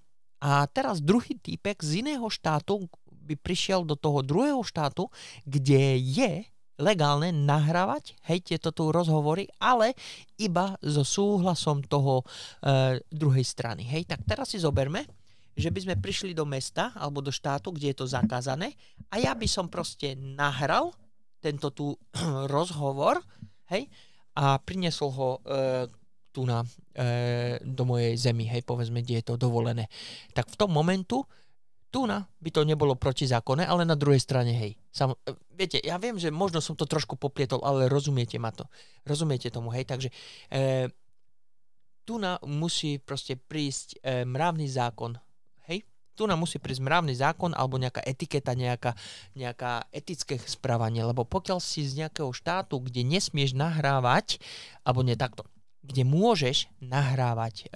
a 0.43 0.67
teraz 0.67 0.99
druhý 0.99 1.39
týpek 1.39 1.79
z 1.79 2.03
iného 2.03 2.27
štátu 2.27 2.91
by 3.23 3.39
prišiel 3.39 3.87
do 3.87 3.95
toho 3.95 4.19
druhého 4.19 4.59
štátu, 4.59 5.07
kde 5.47 5.95
je 5.95 6.43
legálne 6.81 7.29
nahrávať, 7.29 8.17
hej, 8.29 8.41
tieto 8.41 8.73
tu 8.73 8.89
rozhovory, 8.89 9.45
ale 9.61 9.93
iba 10.41 10.73
so 10.81 11.05
súhlasom 11.05 11.85
toho 11.85 12.21
e, 12.21 12.97
druhej 13.13 13.45
strany. 13.45 13.85
Hej, 13.85 14.09
tak 14.09 14.25
teraz 14.25 14.53
si 14.53 14.57
zoberme, 14.57 15.05
že 15.53 15.69
by 15.69 15.79
sme 15.85 15.95
prišli 16.01 16.33
do 16.33 16.49
mesta 16.49 16.89
alebo 16.97 17.21
do 17.21 17.29
štátu, 17.29 17.69
kde 17.69 17.93
je 17.93 17.97
to 18.01 18.09
zakázané 18.09 18.73
a 19.13 19.21
ja 19.21 19.37
by 19.37 19.45
som 19.45 19.69
proste 19.69 20.17
nahral 20.17 20.89
tento 21.37 21.69
tu 21.69 21.93
rozhovor, 22.55 23.21
hej, 23.69 23.85
a 24.33 24.57
priniesol 24.57 25.09
ho 25.13 25.29
e, 25.45 25.85
tu 26.33 26.49
na, 26.49 26.65
e, 26.97 27.61
do 27.61 27.85
mojej 27.85 28.17
zemi, 28.17 28.49
hej, 28.49 28.65
povedzme, 28.65 29.05
kde 29.05 29.21
je 29.21 29.25
to 29.29 29.35
dovolené. 29.37 29.85
Tak 30.33 30.49
v 30.49 30.57
tom 30.57 30.73
momentu 30.73 31.21
tu 31.93 32.09
na 32.09 32.25
by 32.41 32.49
to 32.49 32.65
nebolo 32.65 32.97
protizákonné, 32.97 33.69
ale 33.69 33.85
na 33.85 33.93
druhej 33.93 34.17
strane, 34.17 34.49
hej. 34.49 34.73
Sam, 34.89 35.13
e, 35.13 35.37
viete, 35.53 35.77
ja 35.77 36.01
viem, 36.01 36.17
že 36.17 36.33
možno 36.33 36.57
som 36.57 36.73
to 36.73 36.89
trošku 36.89 37.21
poplietol, 37.21 37.61
ale 37.61 37.85
rozumiete 37.85 38.41
ma 38.41 38.49
to. 38.49 38.65
Rozumiete 39.05 39.53
tomu, 39.53 39.69
hej. 39.69 39.85
Takže 39.85 40.09
e, 40.49 40.89
tu 42.01 42.17
na 42.17 42.41
musí 42.41 42.97
proste 42.97 43.37
prísť 43.37 44.01
e, 44.01 44.25
mravný 44.25 44.65
zákon, 44.65 45.21
hej. 45.69 45.85
Tu 46.17 46.25
nám 46.25 46.41
musí 46.41 46.57
prísť 46.57 46.81
mravný 46.81 47.13
zákon 47.13 47.53
alebo 47.53 47.77
nejaká 47.77 48.01
etiketa, 48.01 48.57
nejaká, 48.57 48.97
nejaká 49.37 49.85
etické 49.93 50.41
správanie, 50.41 51.05
lebo 51.05 51.29
pokiaľ 51.29 51.61
si 51.61 51.85
z 51.85 52.05
nejakého 52.05 52.33
štátu, 52.33 52.81
kde 52.81 53.05
nesmieš 53.05 53.53
nahrávať, 53.53 54.41
alebo 54.81 55.05
nie 55.05 55.13
takto, 55.13 55.45
kde 55.85 56.09
môžeš 56.09 56.73
nahrávať 56.81 57.69
e, 57.69 57.75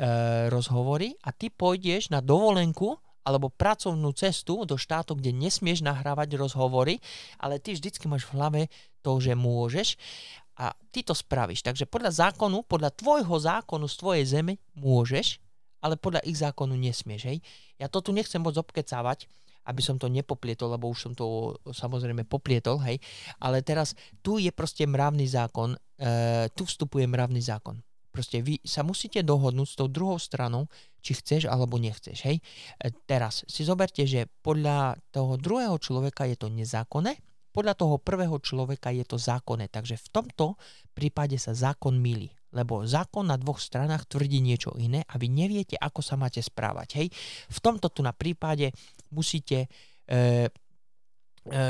rozhovory 0.50 1.22
a 1.22 1.30
ty 1.30 1.54
pôjdeš 1.54 2.10
na 2.10 2.18
dovolenku 2.18 2.98
alebo 3.28 3.52
pracovnú 3.52 4.16
cestu 4.16 4.64
do 4.64 4.80
štátu, 4.80 5.20
kde 5.20 5.36
nesmieš 5.36 5.84
nahrávať 5.84 6.40
rozhovory, 6.40 7.04
ale 7.36 7.60
ty 7.60 7.76
vždycky 7.76 8.08
máš 8.08 8.24
v 8.32 8.40
hlave 8.40 8.62
to, 9.04 9.20
že 9.20 9.36
môžeš 9.36 10.00
a 10.56 10.72
ty 10.96 11.04
to 11.04 11.12
spravíš. 11.12 11.68
Takže 11.68 11.84
podľa 11.92 12.32
zákonu, 12.32 12.64
podľa 12.64 12.96
tvojho 12.96 13.36
zákonu 13.36 13.86
z 13.92 13.96
tvojej 14.00 14.26
zeme 14.26 14.54
môžeš, 14.80 15.44
ale 15.84 16.00
podľa 16.00 16.24
ich 16.24 16.40
zákonu 16.40 16.74
nesmieš. 16.80 17.28
Hej? 17.28 17.38
Ja 17.78 17.92
to 17.92 18.00
tu 18.00 18.16
nechcem 18.16 18.40
moc 18.40 18.56
obkecávať, 18.56 19.28
aby 19.68 19.82
som 19.84 20.00
to 20.00 20.08
nepoplietol, 20.08 20.72
lebo 20.72 20.88
už 20.88 21.12
som 21.12 21.14
to 21.14 21.54
samozrejme 21.76 22.24
poplietol, 22.24 22.80
hej. 22.88 23.04
Ale 23.44 23.60
teraz 23.60 24.00
tu 24.24 24.40
je 24.40 24.48
proste 24.56 24.88
mravný 24.88 25.28
zákon, 25.28 25.76
e, 25.76 25.78
tu 26.56 26.64
vstupuje 26.64 27.04
mravný 27.04 27.44
zákon. 27.44 27.76
Proste 28.08 28.40
vy 28.40 28.64
sa 28.64 28.82
musíte 28.82 29.20
dohodnúť 29.22 29.68
s 29.68 29.76
tou 29.76 29.92
druhou 29.92 30.18
stranou, 30.18 30.72
či 31.08 31.16
chceš 31.16 31.48
alebo 31.48 31.80
nechceš. 31.80 32.28
Hej? 32.28 32.44
E, 32.84 32.92
teraz 33.08 33.48
si 33.48 33.64
zoberte, 33.64 34.04
že 34.04 34.28
podľa 34.44 35.00
toho 35.16 35.40
druhého 35.40 35.80
človeka 35.80 36.28
je 36.28 36.36
to 36.36 36.52
nezákonné, 36.52 37.16
podľa 37.56 37.74
toho 37.74 37.96
prvého 37.98 38.38
človeka 38.44 38.92
je 38.92 39.08
to 39.08 39.16
zákonné. 39.18 39.72
Takže 39.72 39.96
v 39.98 40.08
tomto 40.12 40.60
prípade 40.92 41.40
sa 41.40 41.56
zákon 41.56 41.96
milí. 41.98 42.30
Lebo 42.54 42.86
zákon 42.86 43.26
na 43.26 43.36
dvoch 43.36 43.58
stranách 43.58 44.06
tvrdí 44.06 44.40
niečo 44.46 44.78
iné 44.78 45.02
a 45.10 45.18
vy 45.18 45.26
neviete, 45.26 45.74
ako 45.74 46.06
sa 46.06 46.20
máte 46.20 46.38
správať. 46.38 47.02
Hej? 47.02 47.08
V 47.50 47.60
tomto 47.64 47.90
tu 47.90 48.06
na 48.06 48.14
prípade 48.14 48.70
musíte 49.10 49.66
e, 49.66 49.68
e, 51.50 51.62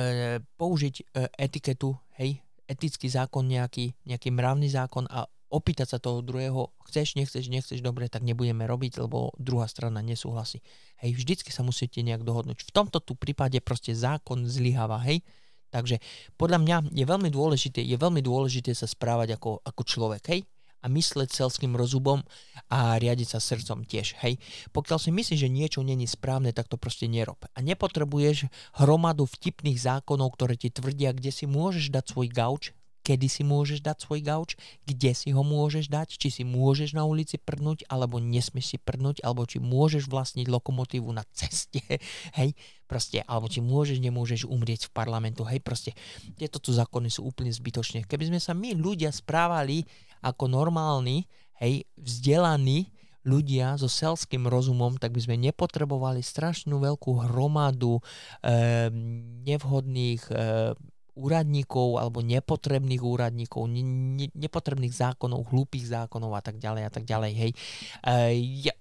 použiť 0.43 0.95
e, 0.99 1.03
etiketu, 1.39 1.95
hej, 2.19 2.43
etický 2.67 3.07
zákon 3.07 3.47
nejaký, 3.47 3.95
nejaký 4.05 4.29
mravný 4.35 4.67
zákon 4.67 5.07
a 5.07 5.23
opýtať 5.47 5.95
sa 5.95 5.97
toho 5.97 6.19
druhého, 6.19 6.75
chceš, 6.87 7.15
nechceš, 7.15 7.47
nechceš, 7.47 7.79
dobre, 7.79 8.11
tak 8.11 8.23
nebudeme 8.23 8.67
robiť, 8.67 9.03
lebo 9.03 9.31
druhá 9.39 9.67
strana 9.67 10.03
nesúhlasí. 10.03 10.59
Hej, 10.99 11.19
vždycky 11.19 11.49
sa 11.55 11.63
musíte 11.63 12.03
nejak 12.03 12.27
dohodnúť. 12.27 12.67
V 12.67 12.71
tomto 12.75 12.99
tu 12.99 13.15
prípade 13.15 13.59
proste 13.63 13.95
zákon 13.95 14.43
zlyháva, 14.43 14.99
hej. 15.07 15.23
Takže 15.67 15.99
podľa 16.39 16.59
mňa 16.63 16.77
je 16.95 17.05
veľmi 17.05 17.29
dôležité, 17.31 17.83
je 17.83 17.97
veľmi 17.99 18.23
dôležité 18.23 18.71
sa 18.71 18.87
správať 18.87 19.35
ako, 19.35 19.59
ako 19.63 19.81
človek, 19.83 20.23
hej 20.31 20.41
a 20.81 20.85
mysleť 20.87 21.33
celským 21.33 21.73
rozumom 21.73 22.21
a 22.69 22.95
riadiť 23.01 23.27
sa 23.35 23.39
srdcom 23.41 23.83
tiež. 23.83 24.15
Hej. 24.21 24.37
Pokiaľ 24.71 24.99
si 25.01 25.09
myslíš, 25.09 25.39
že 25.43 25.49
niečo 25.49 25.81
není 25.81 26.05
správne, 26.05 26.53
tak 26.53 26.69
to 26.69 26.77
proste 26.77 27.09
nerob. 27.09 27.41
A 27.57 27.59
nepotrebuješ 27.65 28.47
hromadu 28.77 29.25
vtipných 29.25 29.77
zákonov, 29.81 30.37
ktoré 30.37 30.53
ti 30.53 30.69
tvrdia, 30.69 31.11
kde 31.17 31.33
si 31.33 31.49
môžeš 31.49 31.89
dať 31.89 32.13
svoj 32.13 32.29
gauč, 32.29 32.77
kedy 33.05 33.27
si 33.31 33.43
môžeš 33.47 33.79
dať 33.83 34.03
svoj 34.03 34.21
gauč, 34.25 34.59
kde 34.83 35.11
si 35.15 35.31
ho 35.31 35.41
môžeš 35.41 35.87
dať, 35.87 36.19
či 36.19 36.29
si 36.29 36.43
môžeš 36.43 36.91
na 36.97 37.07
ulici 37.07 37.39
prdnúť, 37.39 37.87
alebo 37.87 38.19
nesmieš 38.19 38.75
si 38.75 38.77
prdnúť, 38.77 39.23
alebo 39.23 39.47
či 39.47 39.63
môžeš 39.63 40.11
vlastniť 40.11 40.47
lokomotívu 40.51 41.07
na 41.13 41.23
ceste, 41.31 41.83
hej, 42.39 42.49
proste, 42.85 43.23
alebo 43.23 43.47
či 43.47 43.63
môžeš, 43.63 44.03
nemôžeš 44.03 44.47
umrieť 44.47 44.91
v 44.91 44.95
parlamentu, 44.95 45.47
hej, 45.47 45.63
proste, 45.63 45.95
tieto 46.35 46.59
tu 46.59 46.75
zákony 46.75 47.07
sú 47.07 47.23
úplne 47.23 47.53
zbytočné. 47.53 48.03
Keby 48.07 48.31
sme 48.31 48.39
sa 48.43 48.51
my 48.51 48.75
ľudia 48.75 49.13
správali 49.13 49.87
ako 50.23 50.49
normálni, 50.51 51.27
hej, 51.61 51.87
vzdelaní, 51.95 52.91
ľudia 53.27 53.75
so 53.75 53.91
selským 53.91 54.47
rozumom, 54.47 54.95
tak 54.95 55.11
by 55.11 55.19
sme 55.19 55.35
nepotrebovali 55.35 56.23
strašnú 56.23 56.79
veľkú 56.79 57.27
hromadu 57.27 57.99
e, 57.99 58.01
nevhodných 59.43 60.23
e, 60.31 60.33
úradníkov 61.17 61.97
alebo 61.97 62.21
nepotrebných 62.21 63.01
úradníkov, 63.01 63.65
ne, 63.65 63.81
ne, 63.83 64.27
nepotrebných 64.37 64.93
zákonov, 64.93 65.49
hlúpých 65.49 65.89
zákonov 65.89 66.37
a 66.37 66.41
tak 66.45 66.61
ďalej 66.61 66.83
a 66.85 66.91
tak 66.93 67.03
ďalej, 67.09 67.31
hej. 67.33 67.51
E, 68.05 68.13
ja, 68.69 68.73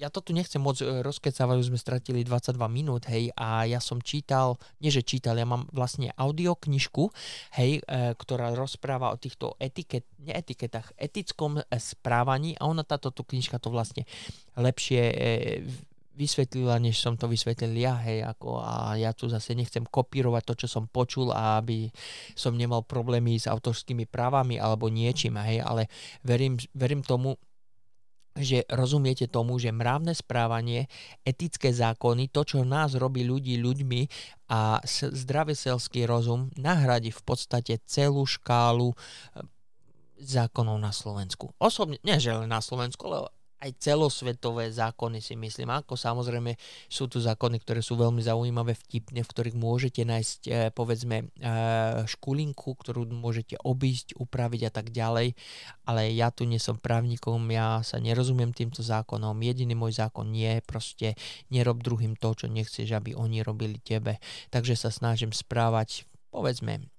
ja 0.00 0.08
to 0.10 0.18
tu 0.18 0.34
nechcem 0.34 0.58
moc 0.58 0.80
e, 0.82 1.04
rozkecávať, 1.04 1.56
už 1.62 1.68
sme 1.70 1.78
stratili 1.78 2.26
22 2.26 2.58
minút, 2.66 3.06
hej, 3.06 3.30
a 3.38 3.68
ja 3.68 3.78
som 3.78 4.00
čítal, 4.00 4.56
nie 4.80 4.90
že 4.90 5.06
čítal, 5.06 5.36
ja 5.36 5.46
mám 5.46 5.68
vlastne 5.70 6.10
audioknižku, 6.16 7.12
hej, 7.60 7.78
e, 7.78 8.16
ktorá 8.16 8.50
rozpráva 8.56 9.12
o 9.12 9.20
týchto 9.20 9.54
etiket, 9.60 10.08
neetiketách, 10.18 10.98
etickom 10.98 11.60
e, 11.60 11.62
správaní 11.76 12.56
a 12.56 12.66
ona 12.66 12.82
táto 12.82 13.12
tu 13.12 13.22
knižka 13.22 13.60
to 13.60 13.68
vlastne 13.70 14.08
lepšie 14.58 15.02
e, 15.06 15.14
vysvetlila, 16.12 16.76
než 16.76 17.00
som 17.00 17.16
to 17.16 17.28
vysvetlil 17.28 17.72
ja, 17.76 17.96
hej, 18.04 18.24
ako 18.24 18.60
a 18.60 18.96
ja 19.00 19.16
tu 19.16 19.28
zase 19.32 19.56
nechcem 19.56 19.84
kopírovať 19.84 20.42
to, 20.44 20.54
čo 20.64 20.68
som 20.68 20.84
počul 20.88 21.32
a 21.32 21.60
aby 21.60 21.88
som 22.36 22.52
nemal 22.52 22.84
problémy 22.84 23.40
s 23.40 23.48
autorskými 23.48 24.04
právami 24.04 24.60
alebo 24.60 24.92
niečím, 24.92 25.40
hej, 25.40 25.64
ale 25.64 25.88
verím, 26.20 26.60
verím 26.76 27.00
tomu, 27.00 27.40
že 28.32 28.64
rozumiete 28.72 29.28
tomu, 29.28 29.60
že 29.60 29.68
mravné 29.68 30.16
správanie, 30.16 30.88
etické 31.20 31.68
zákony, 31.68 32.32
to, 32.32 32.48
čo 32.48 32.64
nás 32.64 32.96
robí 32.96 33.28
ľudí 33.28 33.60
ľuďmi 33.60 34.08
a 34.48 34.80
zdravý 34.88 35.52
selský 35.52 36.08
rozum 36.08 36.48
nahradí 36.56 37.12
v 37.12 37.22
podstate 37.24 37.76
celú 37.84 38.24
škálu 38.24 38.92
eh, 38.92 39.44
zákonov 40.16 40.80
na 40.80 40.96
Slovensku. 40.96 41.52
Osobne, 41.60 42.00
nie 42.00 42.16
že 42.16 42.32
len 42.32 42.48
na 42.48 42.64
Slovensku, 42.64 43.04
ale 43.04 43.28
aj 43.62 43.70
celosvetové 43.78 44.74
zákony 44.74 45.22
si 45.22 45.38
myslím. 45.38 45.70
Ako 45.70 45.94
samozrejme 45.94 46.58
sú 46.90 47.06
tu 47.06 47.22
zákony, 47.22 47.62
ktoré 47.62 47.78
sú 47.78 47.94
veľmi 47.94 48.18
zaujímavé, 48.18 48.74
vtipné, 48.74 49.22
v 49.22 49.30
ktorých 49.30 49.56
môžete 49.56 50.02
nájsť 50.02 50.40
e, 50.44 50.50
povedzme 50.74 51.16
e, 51.22 51.24
škulinku, 52.10 52.74
ktorú 52.74 53.06
môžete 53.14 53.54
obísť, 53.62 54.18
upraviť 54.18 54.62
a 54.66 54.70
tak 54.74 54.90
ďalej. 54.90 55.38
Ale 55.86 56.10
ja 56.10 56.34
tu 56.34 56.42
nie 56.42 56.58
som 56.58 56.74
právnikom, 56.74 57.38
ja 57.54 57.80
sa 57.86 58.02
nerozumiem 58.02 58.50
týmto 58.50 58.82
zákonom. 58.82 59.38
Jediný 59.38 59.78
môj 59.78 60.02
zákon 60.02 60.26
je 60.34 60.58
proste 60.66 61.14
nerob 61.54 61.80
druhým 61.86 62.18
to, 62.18 62.34
čo 62.34 62.46
nechceš, 62.50 62.90
aby 62.90 63.14
oni 63.14 63.46
robili 63.46 63.78
tebe. 63.78 64.18
Takže 64.50 64.74
sa 64.74 64.90
snažím 64.90 65.30
správať 65.30 66.10
povedzme 66.32 66.91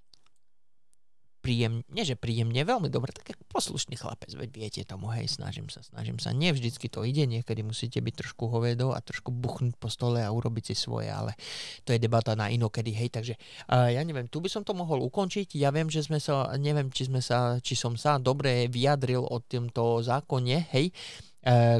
príjemne, 1.44 2.00
že 2.00 2.16
príjemne, 2.16 2.56
veľmi 2.64 2.88
dobre, 2.88 3.12
tak 3.12 3.36
ako 3.36 3.44
poslušný 3.52 4.00
chlapec, 4.00 4.32
veď 4.32 4.48
viete 4.56 4.80
tomu, 4.88 5.12
hej, 5.12 5.28
snažím 5.28 5.68
sa, 5.68 5.84
snažím 5.84 6.16
sa. 6.16 6.32
Nie 6.32 6.56
vždycky 6.56 6.88
to 6.88 7.04
ide, 7.04 7.28
niekedy 7.28 7.60
musíte 7.60 8.00
byť 8.00 8.24
trošku 8.24 8.48
hovedou 8.48 8.96
a 8.96 9.04
trošku 9.04 9.28
buchnúť 9.28 9.76
po 9.76 9.92
stole 9.92 10.24
a 10.24 10.32
urobiť 10.32 10.72
si 10.72 10.74
svoje, 10.74 11.12
ale 11.12 11.36
to 11.84 11.92
je 11.92 12.00
debata 12.00 12.32
na 12.32 12.48
inokedy, 12.48 12.96
hej, 12.96 13.12
takže 13.12 13.36
uh, 13.68 13.92
ja 13.92 14.00
neviem, 14.00 14.24
tu 14.32 14.40
by 14.40 14.48
som 14.48 14.64
to 14.64 14.72
mohol 14.72 15.04
ukončiť, 15.04 15.60
ja 15.60 15.68
viem, 15.68 15.92
že 15.92 16.00
sme 16.00 16.16
sa, 16.16 16.48
neviem, 16.56 16.88
či 16.88 17.12
sme 17.12 17.20
sa, 17.20 17.60
či 17.60 17.76
som 17.76 17.92
sa 18.00 18.16
dobre 18.16 18.72
vyjadril 18.72 19.20
o 19.20 19.36
tomto 19.44 20.00
zákone, 20.00 20.72
hej, 20.72 20.88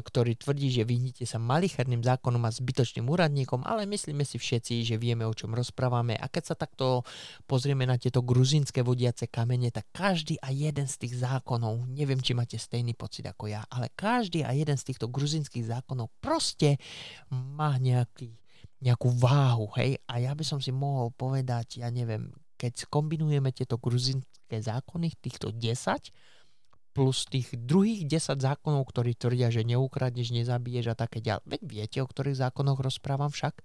ktorý 0.04 0.36
tvrdí, 0.36 0.68
že 0.68 0.84
vyhnite 0.84 1.24
sa 1.24 1.40
malicherným 1.40 2.04
zákonom 2.04 2.44
a 2.44 2.52
zbytočným 2.52 3.08
úradníkom, 3.08 3.64
ale 3.64 3.88
myslíme 3.88 4.20
si 4.20 4.36
všetci, 4.36 4.84
že 4.84 5.00
vieme, 5.00 5.24
o 5.24 5.32
čom 5.32 5.56
rozprávame. 5.56 6.20
A 6.20 6.28
keď 6.28 6.52
sa 6.52 6.56
takto 6.56 7.00
pozrieme 7.48 7.88
na 7.88 7.96
tieto 7.96 8.20
gruzinské 8.20 8.84
vodiace 8.84 9.24
kamene, 9.24 9.72
tak 9.72 9.88
každý 9.88 10.36
a 10.44 10.52
jeden 10.52 10.84
z 10.84 11.00
tých 11.00 11.24
zákonov, 11.24 11.88
neviem, 11.88 12.20
či 12.20 12.36
máte 12.36 12.60
stejný 12.60 12.92
pocit 12.92 13.24
ako 13.24 13.48
ja, 13.48 13.64
ale 13.72 13.88
každý 13.96 14.44
a 14.44 14.52
jeden 14.52 14.76
z 14.76 14.92
týchto 14.92 15.08
gruzinských 15.08 15.64
zákonov 15.64 16.12
proste 16.20 16.76
má 17.32 17.80
nejaký, 17.80 18.36
nejakú 18.84 19.16
váhu, 19.16 19.72
hej, 19.80 19.96
a 20.04 20.20
ja 20.20 20.36
by 20.36 20.44
som 20.44 20.60
si 20.60 20.76
mohol 20.76 21.08
povedať, 21.16 21.80
ja 21.80 21.88
neviem, 21.88 22.28
keď 22.60 22.84
kombinujeme 22.92 23.48
tieto 23.48 23.80
gruzinské 23.80 24.60
zákony, 24.60 25.16
týchto 25.24 25.56
10, 25.56 26.12
plus 26.94 27.26
tých 27.26 27.50
druhých 27.58 28.06
10 28.06 28.38
zákonov, 28.38 28.86
ktorí 28.86 29.18
tvrdia, 29.18 29.50
že 29.50 29.66
neukradneš, 29.66 30.30
nezabiješ 30.30 30.94
a 30.94 30.96
také 30.96 31.18
ďalej. 31.18 31.42
Veď 31.44 31.60
viete, 31.66 31.98
o 31.98 32.06
ktorých 32.06 32.38
zákonoch 32.38 32.78
rozprávam 32.78 33.34
však. 33.34 33.58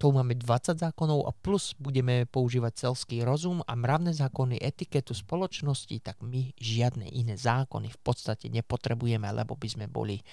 Tu 0.00 0.06
máme 0.08 0.32
20 0.32 0.80
zákonov 0.80 1.28
a 1.28 1.36
plus 1.36 1.76
budeme 1.76 2.24
používať 2.24 2.88
celský 2.88 3.20
rozum 3.20 3.60
a 3.68 3.72
mravné 3.76 4.16
zákony, 4.16 4.56
etiketu 4.56 5.12
spoločnosti, 5.12 5.92
tak 6.00 6.24
my 6.24 6.56
žiadne 6.56 7.04
iné 7.12 7.36
zákony 7.36 7.92
v 7.92 8.00
podstate 8.00 8.48
nepotrebujeme, 8.48 9.28
lebo 9.28 9.54
by 9.60 9.68
sme 9.68 9.86
boli 9.86 10.24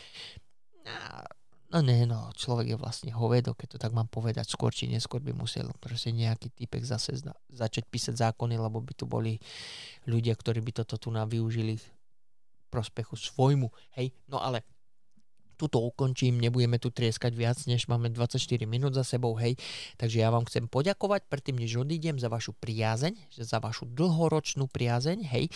no 1.68 1.84
nie, 1.84 2.08
no, 2.08 2.32
človek 2.32 2.76
je 2.76 2.78
vlastne 2.80 3.12
hovedo, 3.12 3.52
keď 3.52 3.76
to 3.76 3.78
tak 3.78 3.92
mám 3.92 4.08
povedať, 4.08 4.48
skôr 4.48 4.72
či 4.72 4.88
neskôr 4.88 5.20
by 5.20 5.36
musel 5.36 5.68
proste 5.84 6.16
nejaký 6.16 6.48
typek 6.56 6.80
zase 6.80 7.20
začať 7.52 7.84
písať 7.92 8.16
zákony, 8.16 8.56
lebo 8.56 8.80
by 8.80 8.94
tu 8.96 9.04
boli 9.04 9.36
ľudia, 10.08 10.32
ktorí 10.32 10.64
by 10.64 10.72
toto 10.84 10.96
tu 10.96 11.12
na 11.12 11.28
využili 11.28 11.76
prospechu 12.68 13.16
svojmu, 13.16 13.72
hej, 13.96 14.12
no 14.28 14.40
ale 14.40 14.64
tuto 15.58 15.82
ukončím, 15.82 16.38
nebudeme 16.38 16.78
tu 16.78 16.94
trieskať 16.94 17.34
viac, 17.34 17.58
než 17.66 17.90
máme 17.90 18.14
24 18.14 18.38
minút 18.70 18.94
za 18.94 19.02
sebou, 19.02 19.34
hej. 19.42 19.58
Takže 19.98 20.22
ja 20.22 20.30
vám 20.30 20.46
chcem 20.46 20.70
poďakovať 20.70 21.26
predtým, 21.26 21.58
než 21.58 21.82
odídem 21.82 22.22
za 22.22 22.30
vašu 22.30 22.54
priazeň, 22.62 23.18
za 23.34 23.58
vašu 23.58 23.90
dlhoročnú 23.90 24.70
priazeň, 24.70 25.26
hej. 25.34 25.50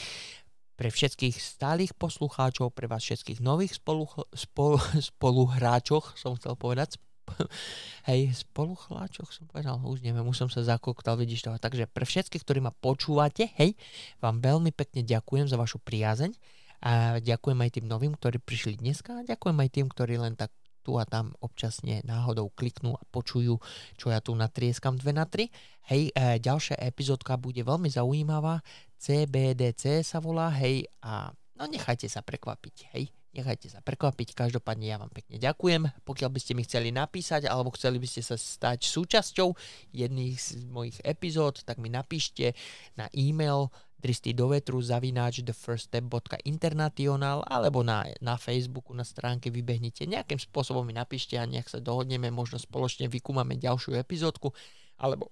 Pre 0.75 0.89
všetkých 0.89 1.37
stálych 1.37 1.93
poslucháčov, 1.93 2.73
pre 2.73 2.89
vás 2.89 3.05
všetkých 3.05 3.37
nových 3.37 3.77
spolu, 3.77 4.09
spolu, 4.33 4.81
spoluhráčoch, 5.13 6.17
som 6.17 6.33
chcel 6.41 6.57
povedať, 6.57 6.97
hej, 8.09 8.33
spoluchláčoch 8.33 9.29
som 9.29 9.45
povedal, 9.45 9.77
už 9.85 10.01
neviem, 10.01 10.25
už 10.25 10.35
som 10.35 10.49
sa 10.49 10.65
zakoktal, 10.65 11.15
vidíš 11.21 11.45
toho. 11.45 11.61
Takže 11.61 11.85
pre 11.85 12.03
všetkých, 12.09 12.41
ktorí 12.41 12.59
ma 12.65 12.73
počúvate, 12.73 13.53
hej, 13.61 13.77
vám 14.17 14.41
veľmi 14.41 14.73
pekne 14.73 15.05
ďakujem 15.05 15.45
za 15.45 15.61
vašu 15.61 15.77
priazeň 15.77 16.33
a 16.81 17.21
ďakujem 17.21 17.59
aj 17.61 17.71
tým 17.77 17.85
novým, 17.85 18.17
ktorí 18.17 18.41
prišli 18.41 18.81
dneska 18.81 19.21
a 19.21 19.27
ďakujem 19.27 19.57
aj 19.61 19.69
tým, 19.69 19.87
ktorí 19.87 20.17
len 20.17 20.33
tak 20.33 20.49
tu 20.81 20.97
a 20.97 21.05
tam 21.05 21.37
občasne 21.39 22.01
náhodou 22.01 22.49
kliknú 22.49 22.97
a 22.97 23.03
počujú, 23.13 23.61
čo 24.01 24.09
ja 24.09 24.17
tu 24.17 24.33
natrieskam 24.33 24.97
2 24.97 25.13
na 25.13 25.29
3. 25.29 25.45
Hej, 25.93 26.09
e, 26.09 26.41
ďalšia 26.41 26.81
epizódka 26.81 27.37
bude 27.37 27.61
veľmi 27.61 27.87
zaujímavá. 27.87 28.65
CBDC 28.97 30.01
sa 30.01 30.17
volá, 30.17 30.49
hej, 30.57 30.89
a 31.05 31.29
no 31.57 31.63
nechajte 31.69 32.09
sa 32.09 32.25
prekvapiť, 32.25 32.97
hej. 32.97 33.13
Nechajte 33.31 33.71
sa 33.71 33.79
prekvapiť, 33.79 34.35
každopádne 34.35 34.91
ja 34.91 34.99
vám 34.99 35.07
pekne 35.07 35.39
ďakujem. 35.39 35.87
Pokiaľ 36.03 36.29
by 36.35 36.39
ste 36.43 36.51
mi 36.51 36.67
chceli 36.67 36.91
napísať 36.91 37.47
alebo 37.47 37.71
chceli 37.71 37.95
by 37.95 38.03
ste 38.03 38.19
sa 38.19 38.35
stať 38.35 38.83
súčasťou 38.83 39.55
jedných 39.95 40.35
z 40.35 40.67
mojich 40.67 40.99
epizód, 40.99 41.63
tak 41.63 41.79
mi 41.79 41.87
napíšte 41.87 42.51
na 42.99 43.07
e-mail 43.15 43.71
dristy 44.01 44.33
do 44.33 44.49
vetru 44.49 44.81
zavináč 44.81 45.45
thefirststep.international 45.45 47.45
alebo 47.45 47.85
na, 47.85 48.09
na 48.19 48.35
Facebooku 48.41 48.97
na 48.97 49.05
stránke 49.05 49.53
vybehnite 49.53 50.09
nejakým 50.09 50.41
spôsobom 50.41 50.81
mi 50.81 50.97
napíšte 50.97 51.37
a 51.37 51.45
nejak 51.45 51.69
sa 51.69 51.77
dohodneme, 51.77 52.33
možno 52.33 52.57
spoločne 52.57 53.05
vykúmame 53.05 53.61
ďalšiu 53.61 54.01
epizódku 54.01 54.49
alebo 54.97 55.29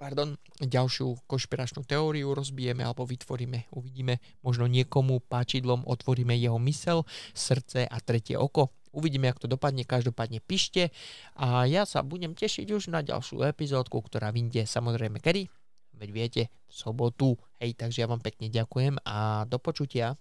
pardon, 0.00 0.32
ďalšiu 0.56 1.28
konšpiračnú 1.28 1.84
teóriu 1.84 2.32
rozbijeme 2.32 2.80
alebo 2.80 3.04
vytvoríme, 3.04 3.68
uvidíme, 3.76 4.16
možno 4.40 4.64
niekomu 4.64 5.20
páčidlom 5.28 5.84
otvoríme 5.84 6.32
jeho 6.40 6.56
mysel, 6.64 7.04
srdce 7.36 7.84
a 7.84 8.00
tretie 8.00 8.40
oko. 8.40 8.72
Uvidíme, 8.90 9.30
ako 9.30 9.46
to 9.46 9.48
dopadne, 9.54 9.86
každopádne 9.86 10.42
píšte 10.42 10.90
a 11.38 11.62
ja 11.68 11.86
sa 11.86 12.02
budem 12.02 12.34
tešiť 12.34 12.66
už 12.74 12.90
na 12.90 13.04
ďalšiu 13.04 13.46
epizódku, 13.46 14.02
ktorá 14.02 14.34
vyjde 14.34 14.66
samozrejme 14.66 15.22
kedy? 15.22 15.46
Veď 16.00 16.10
viete, 16.10 16.42
v 16.48 16.72
sobotu. 16.72 17.36
Hej, 17.60 17.76
takže 17.76 18.00
ja 18.00 18.08
vám 18.08 18.24
pekne 18.24 18.48
ďakujem 18.48 18.96
a 19.04 19.44
do 19.44 19.60
počutia. 19.60 20.16